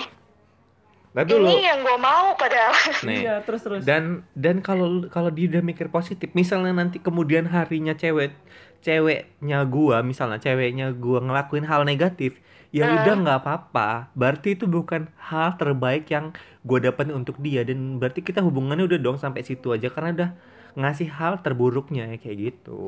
Nah, 1.08 1.24
dulu. 1.26 1.50
ini 1.50 1.66
yang 1.66 1.82
gua 1.82 1.98
mau 1.98 2.26
padahal. 2.38 2.74
Nih. 3.02 3.26
Iya, 3.26 3.42
terus 3.42 3.66
terus. 3.66 3.82
Dan 3.82 4.22
dan 4.38 4.62
kalau 4.62 5.02
kalau 5.10 5.34
dia 5.34 5.50
udah 5.50 5.64
mikir 5.66 5.90
positif, 5.90 6.30
misalnya 6.36 6.70
nanti 6.70 7.02
kemudian 7.02 7.48
harinya 7.50 7.96
cewek 7.96 8.36
ceweknya 8.84 9.66
gua, 9.66 10.06
misalnya 10.06 10.38
ceweknya 10.38 10.94
gua 10.94 11.18
ngelakuin 11.18 11.66
hal 11.66 11.82
negatif, 11.82 12.38
ya 12.70 12.84
Hmm. 12.84 12.96
udah 12.98 13.14
nggak 13.18 13.38
apa-apa. 13.38 13.88
Berarti 14.12 14.54
itu 14.54 14.64
bukan 14.64 15.08
hal 15.18 15.56
terbaik 15.56 16.08
yang 16.08 16.32
gua 16.62 16.78
dapetin 16.78 17.14
untuk 17.14 17.36
dia 17.38 17.62
dan 17.62 17.96
berarti 17.96 18.20
kita 18.20 18.40
hubungannya 18.40 18.84
udah 18.84 18.98
dong 18.98 19.16
sampai 19.16 19.40
situ 19.40 19.70
aja 19.70 19.88
karena 19.88 20.10
udah 20.12 20.30
ngasih 20.74 21.08
hal 21.10 21.40
terburuknya 21.40 22.12
kayak 22.16 22.36
gitu. 22.52 22.78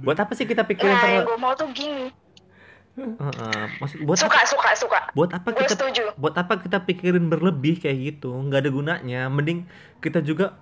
Buat 0.00 0.18
apa 0.18 0.32
sih 0.32 0.44
kita 0.44 0.64
pikirin 0.64 0.90
Nah, 0.90 0.98
yang 0.98 1.04
terlalu 1.20 1.28
gua 1.28 1.38
mau 1.38 1.52
tuh 1.52 1.68
gini. 1.70 2.08
Heeh, 2.98 3.64
maksud 3.78 4.02
buat 4.02 4.18
Suka 4.18 4.34
apa, 4.34 4.42
suka 4.44 4.70
suka. 4.74 5.00
buat 5.14 5.30
apa 5.30 5.54
Gue 5.54 5.62
kita 5.62 5.78
setuju. 5.78 6.02
buat 6.16 6.34
apa 6.34 6.58
kita 6.58 6.82
pikirin 6.82 7.30
berlebih 7.30 7.78
kayak 7.78 7.94
gitu 7.94 8.34
nggak 8.34 8.58
ada 8.58 8.70
gunanya 8.70 9.20
mending 9.28 9.70
kita 10.00 10.18
juga 10.18 10.58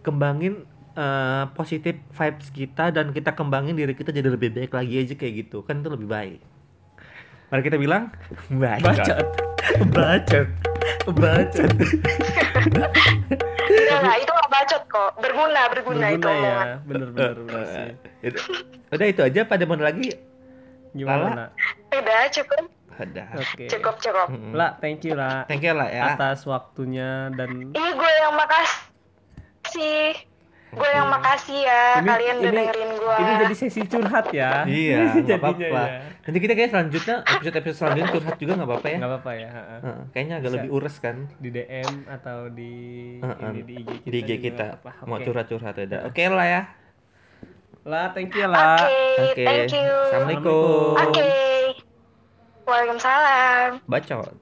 kembangin 0.00 0.64
eh, 0.96 1.44
positif 1.52 2.00
vibes 2.08 2.48
kita 2.48 2.88
dan 2.88 3.12
kita 3.12 3.36
kembangin 3.36 3.76
diri 3.76 3.92
kita 3.92 4.08
jadi 4.08 4.24
lebih 4.26 4.56
baik 4.56 4.72
lagi 4.72 4.94
aja 4.96 5.14
kayak 5.14 5.34
gitu 5.44 5.60
kan 5.60 5.84
itu 5.84 5.92
lebih 5.92 6.08
baik 6.08 6.40
mari 7.46 7.62
kita 7.62 7.76
bilang 7.76 8.10
bacot 8.50 9.26
bacot 9.88 10.48
bacot 11.08 11.70
Enggak, 13.66 13.98
enggak, 13.98 14.16
itu 14.16 14.30
gak 14.30 14.48
bacot 14.48 14.82
kok. 14.86 15.10
Berguna, 15.18 15.62
berguna, 15.68 16.06
itu 16.08 16.18
Berguna 16.18 16.30
ya, 16.32 16.38
omongan. 16.40 16.66
bener 16.84 17.08
bener 17.10 17.36
bener 17.42 17.64
sih. 17.66 17.90
Udah- 18.24 18.46
udah 18.88 19.06
itu 19.06 19.22
aja 19.22 19.40
pada 19.42 19.64
mau 19.64 19.76
lagi 19.76 20.08
Gimana? 20.92 21.26
Lala? 21.28 21.46
Udah, 21.92 22.22
cukup. 22.30 22.62
ada 22.96 23.22
Oke. 23.36 23.66
Cukup, 23.68 23.94
cukup. 23.98 24.28
Mm-mm. 24.30 24.52
Lah, 24.54 24.78
thank 24.78 25.04
you 25.04 25.12
lah 25.12 25.44
thank 25.44 25.60
you 25.60 25.70
lah 25.70 25.84
ya 25.86 26.14
atas 26.14 26.46
waktunya 26.46 27.28
dan 27.30 27.68
Ini 27.68 27.90
gue 27.92 28.12
yang 28.16 28.34
makasih. 28.34 30.14
Gue 30.76 30.88
yang 30.88 31.08
makasih 31.08 31.58
ya, 31.58 31.82
Ini- 31.96 32.04
kalian 32.06 32.34
udah 32.36 32.44
ini- 32.44 32.58
dengerin 32.60 32.90
gue. 32.94 33.16
ini 33.16 33.32
jadi 33.40 33.54
sesi 33.56 33.80
curhat 33.82 34.26
ya. 34.30 34.50
iya 34.62 34.96
nggak 35.10 35.24
Jadinya 35.24 35.36
apa-apa 35.40 35.82
ya. 35.82 35.98
nanti 36.20 36.38
kita 36.38 36.52
kayak 36.52 36.70
selanjutnya 36.70 37.14
episode 37.24 37.56
episode 37.56 37.76
selanjutnya 37.78 38.10
curhat 38.12 38.36
juga 38.36 38.52
nggak 38.54 38.68
apa-apa 38.68 38.86
ya 38.86 38.96
Nggak 38.96 39.10
apa-apa 39.10 39.30
ya. 39.32 39.48
Heeh, 39.48 39.80
kayaknya 40.10 40.34
agak 40.36 40.44
Bisa. 40.44 40.56
lebih 40.58 40.70
ures 40.70 40.96
kan 40.98 41.16
Di 41.34 41.48
DM 41.50 41.92
atau 42.06 42.38
di 42.50 42.72
Heeh, 43.18 43.48
ini 43.48 43.60
di 43.62 43.74
IG 43.74 43.88
kita. 43.88 44.04
di 44.04 44.16
IG 44.18 44.30
kita 44.42 44.66
nggak 44.66 44.78
apa-apa. 44.78 45.02
mau 45.06 45.18
curhat-curhat 45.18 45.74
ada 45.78 45.98
oke 46.04 46.22
lah 46.28 46.46
ya 46.46 46.62
Lah, 47.82 48.10
thank 48.10 48.30
you 48.30 48.42
Oke, 48.42 48.50
lah. 48.50 48.76
oke 49.22 49.38
thank 49.38 49.72
you. 49.72 49.94
assalamualaikum 50.04 50.92
Oke. 51.00 51.28
Waalaikumsalam. 52.62 53.70
bacot 53.84 54.34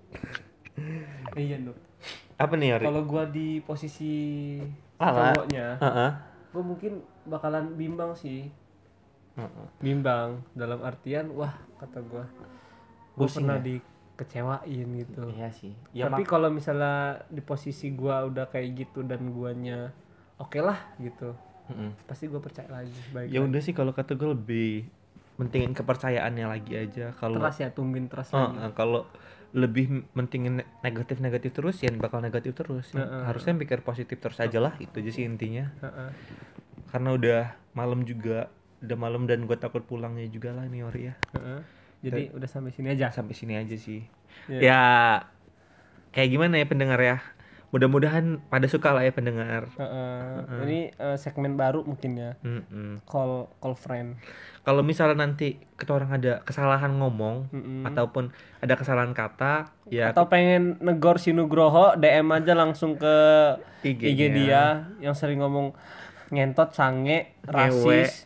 Iya, 1.35 1.57
Nuk. 1.59 1.77
apa 2.35 2.55
nih 2.55 2.69
Yori? 2.73 2.85
Kalau 2.85 3.03
gua 3.05 3.25
di 3.25 3.59
posisi 3.61 4.13
Cowoknya, 4.99 5.67
Heeh. 5.83 6.11
gua 6.55 6.63
mungkin 6.63 7.03
bakalan 7.27 7.75
bimbang 7.75 8.15
sih. 8.15 8.49
Heeh. 9.35 9.67
Bimbang 9.83 10.47
dalam 10.55 10.79
artian 10.87 11.35
wah 11.35 11.51
kata 11.83 11.99
gua 12.07 12.23
gua 13.19 13.27
Pusing 13.27 13.43
pernah 13.47 13.59
ya? 13.59 13.65
dikecewain 13.67 14.89
gitu. 15.03 15.23
iya 15.35 15.51
sih 15.51 15.75
ya 15.91 16.07
Tapi 16.07 16.23
kalau 16.23 16.51
misalnya 16.51 17.19
di 17.27 17.43
posisi 17.43 17.91
gua 17.91 18.23
udah 18.27 18.47
kayak 18.47 18.87
gitu 18.87 19.03
dan 19.03 19.35
guanya 19.35 19.91
oke 20.39 20.59
lah 20.63 20.79
gitu, 21.03 21.35
Heeh. 21.71 21.91
pasti 22.07 22.31
gua 22.31 22.39
percaya 22.39 22.71
lagi. 22.71 22.95
Baik 23.11 23.27
ya 23.35 23.43
udah 23.43 23.61
sih 23.63 23.75
kalau 23.75 23.91
kata 23.91 24.15
gue 24.15 24.31
lebih 24.31 24.87
mentingin 25.35 25.75
kepercayaannya 25.75 26.47
lagi 26.47 26.79
aja 26.79 27.11
kalau 27.19 27.43
Trust 27.43 27.59
ya, 27.59 27.69
tumbin 27.75 28.07
trust 28.07 28.39
Oh, 28.39 28.47
lagi. 28.55 28.71
kalau 28.79 29.03
lebih 29.55 30.03
mentingin 30.19 30.67
negatif 30.83 31.23
negatif 31.23 31.55
terus 31.55 31.79
ya 31.79 31.95
bakal 31.95 32.19
negatif 32.19 32.59
terus 32.59 32.91
Ya, 32.91 33.07
Heeh. 33.07 33.23
harusnya 33.31 33.55
pikir 33.55 33.87
positif 33.87 34.19
terus 34.19 34.39
aja 34.43 34.59
lah 34.59 34.75
itu 34.83 34.91
aja 34.99 35.11
sih 35.15 35.23
intinya 35.23 35.71
Heeh. 35.79 36.11
karena 36.91 37.15
udah 37.15 37.41
malam 37.73 38.03
juga 38.03 38.51
udah 38.83 38.99
malam 38.99 39.31
dan 39.31 39.47
gue 39.47 39.55
takut 39.55 39.87
pulangnya 39.87 40.27
juga 40.27 40.51
lah 40.53 40.67
nih 40.67 40.83
Ori 40.83 41.03
ya 41.07 41.15
Heeh. 41.39 41.61
Jadi 42.05 42.23
udah 42.37 42.45
sampai 42.51 42.69
sini 42.75 42.93
aja. 42.93 43.09
sampai 43.09 43.33
sini 43.33 43.55
aja 43.57 43.77
sih 43.79 44.03
Iya. 44.51 44.61
ya 44.61 44.81
kayak 46.11 46.29
gimana 46.35 46.59
ya 46.59 46.67
pendengar 46.67 46.99
ya 47.01 47.17
mudah-mudahan 47.75 48.39
pada 48.47 48.65
suka 48.65 48.95
lah 48.95 49.03
ya 49.03 49.11
pendengar 49.11 49.67
Heeh. 49.75 50.63
Ini 50.63 50.81
eh, 50.93 51.17
segmen 51.17 51.55
baru 51.55 51.83
mungkin 51.83 52.15
ya. 52.15 52.39
Mm-mm. 52.41 53.03
Call 53.03 53.51
call 53.59 53.75
friend. 53.75 54.15
kalau 54.63 54.81
misalnya 54.81 55.19
nanti 55.21 55.59
kita 55.75 55.91
orang 55.93 56.15
ada 56.15 56.39
kesalahan 56.41 56.95
ngomong 56.95 57.51
Mm-mm. 57.51 57.83
ataupun 57.85 58.31
ada 58.59 58.75
kesalahan 58.75 59.11
kata 59.11 59.75
ya 59.85 60.09
Atau 60.09 60.25
pengen 60.27 60.79
negor 60.79 61.19
si 61.19 61.31
Nugroho, 61.31 61.93
DM 61.95 62.31
aja 62.31 62.55
langsung 62.55 62.95
ke 62.95 63.17
IG-nya. 63.83 64.07
IG 64.07 64.21
dia 64.31 64.65
yang 65.01 65.13
sering 65.13 65.43
ngomong 65.43 65.75
ngentot, 66.31 66.71
sange, 66.71 67.35
rasis, 67.45 68.25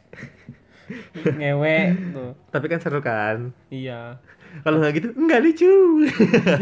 ngewe 1.30 1.78
tuh. 2.12 2.32
tapi 2.48 2.66
kan 2.66 2.78
seru 2.78 3.00
kan 3.00 3.52
Iya. 3.68 4.20
Kalau 4.62 4.76
nggak 4.82 4.92
gitu 4.98 5.06
nggak 5.14 5.40
lucu. 5.42 5.72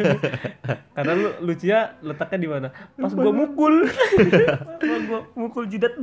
Karena 0.96 1.12
lu 1.12 1.28
lucunya 1.44 1.80
letaknya 2.00 2.38
di 2.40 2.48
mana? 2.48 2.68
Pas 2.96 3.12
gua 3.12 3.32
mukul. 3.32 3.84
Pas 4.80 5.02
gua 5.08 5.20
mukul 5.36 5.64
jidat 5.68 5.96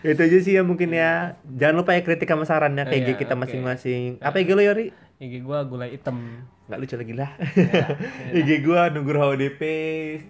itu 0.00 0.20
aja 0.20 0.38
sih 0.40 0.52
ya 0.58 0.62
mungkin 0.66 0.90
ya. 0.94 1.38
Jangan 1.46 1.84
lupa 1.84 1.94
ya 1.94 2.02
kritik 2.02 2.28
sama 2.30 2.44
sarannya 2.48 2.86
kayak 2.88 3.02
Iya, 3.06 3.14
kita 3.16 3.34
masing-masing. 3.34 4.20
Apa 4.20 4.42
IG 4.42 4.50
lo 4.54 4.62
Yori? 4.62 4.90
IG 5.20 5.44
gua 5.44 5.64
gulai 5.66 5.94
hitam. 5.94 6.46
nggak 6.70 6.78
lucu 6.86 6.94
lagi 6.94 7.14
lah. 7.18 7.30
Ya, 8.34 8.38
IG 8.38 8.62
gua 8.62 8.94
Nugroho 8.94 9.34
DP 9.34 9.60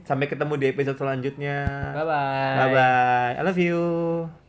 sampai 0.08 0.26
ketemu 0.26 0.56
di 0.56 0.66
episode 0.72 0.96
selanjutnya. 0.96 1.68
Bye 1.92 2.06
bye. 2.08 2.56
bye 2.56 2.68
bye 2.72 3.32
I 3.36 3.42
love 3.44 3.60
you 3.60 4.40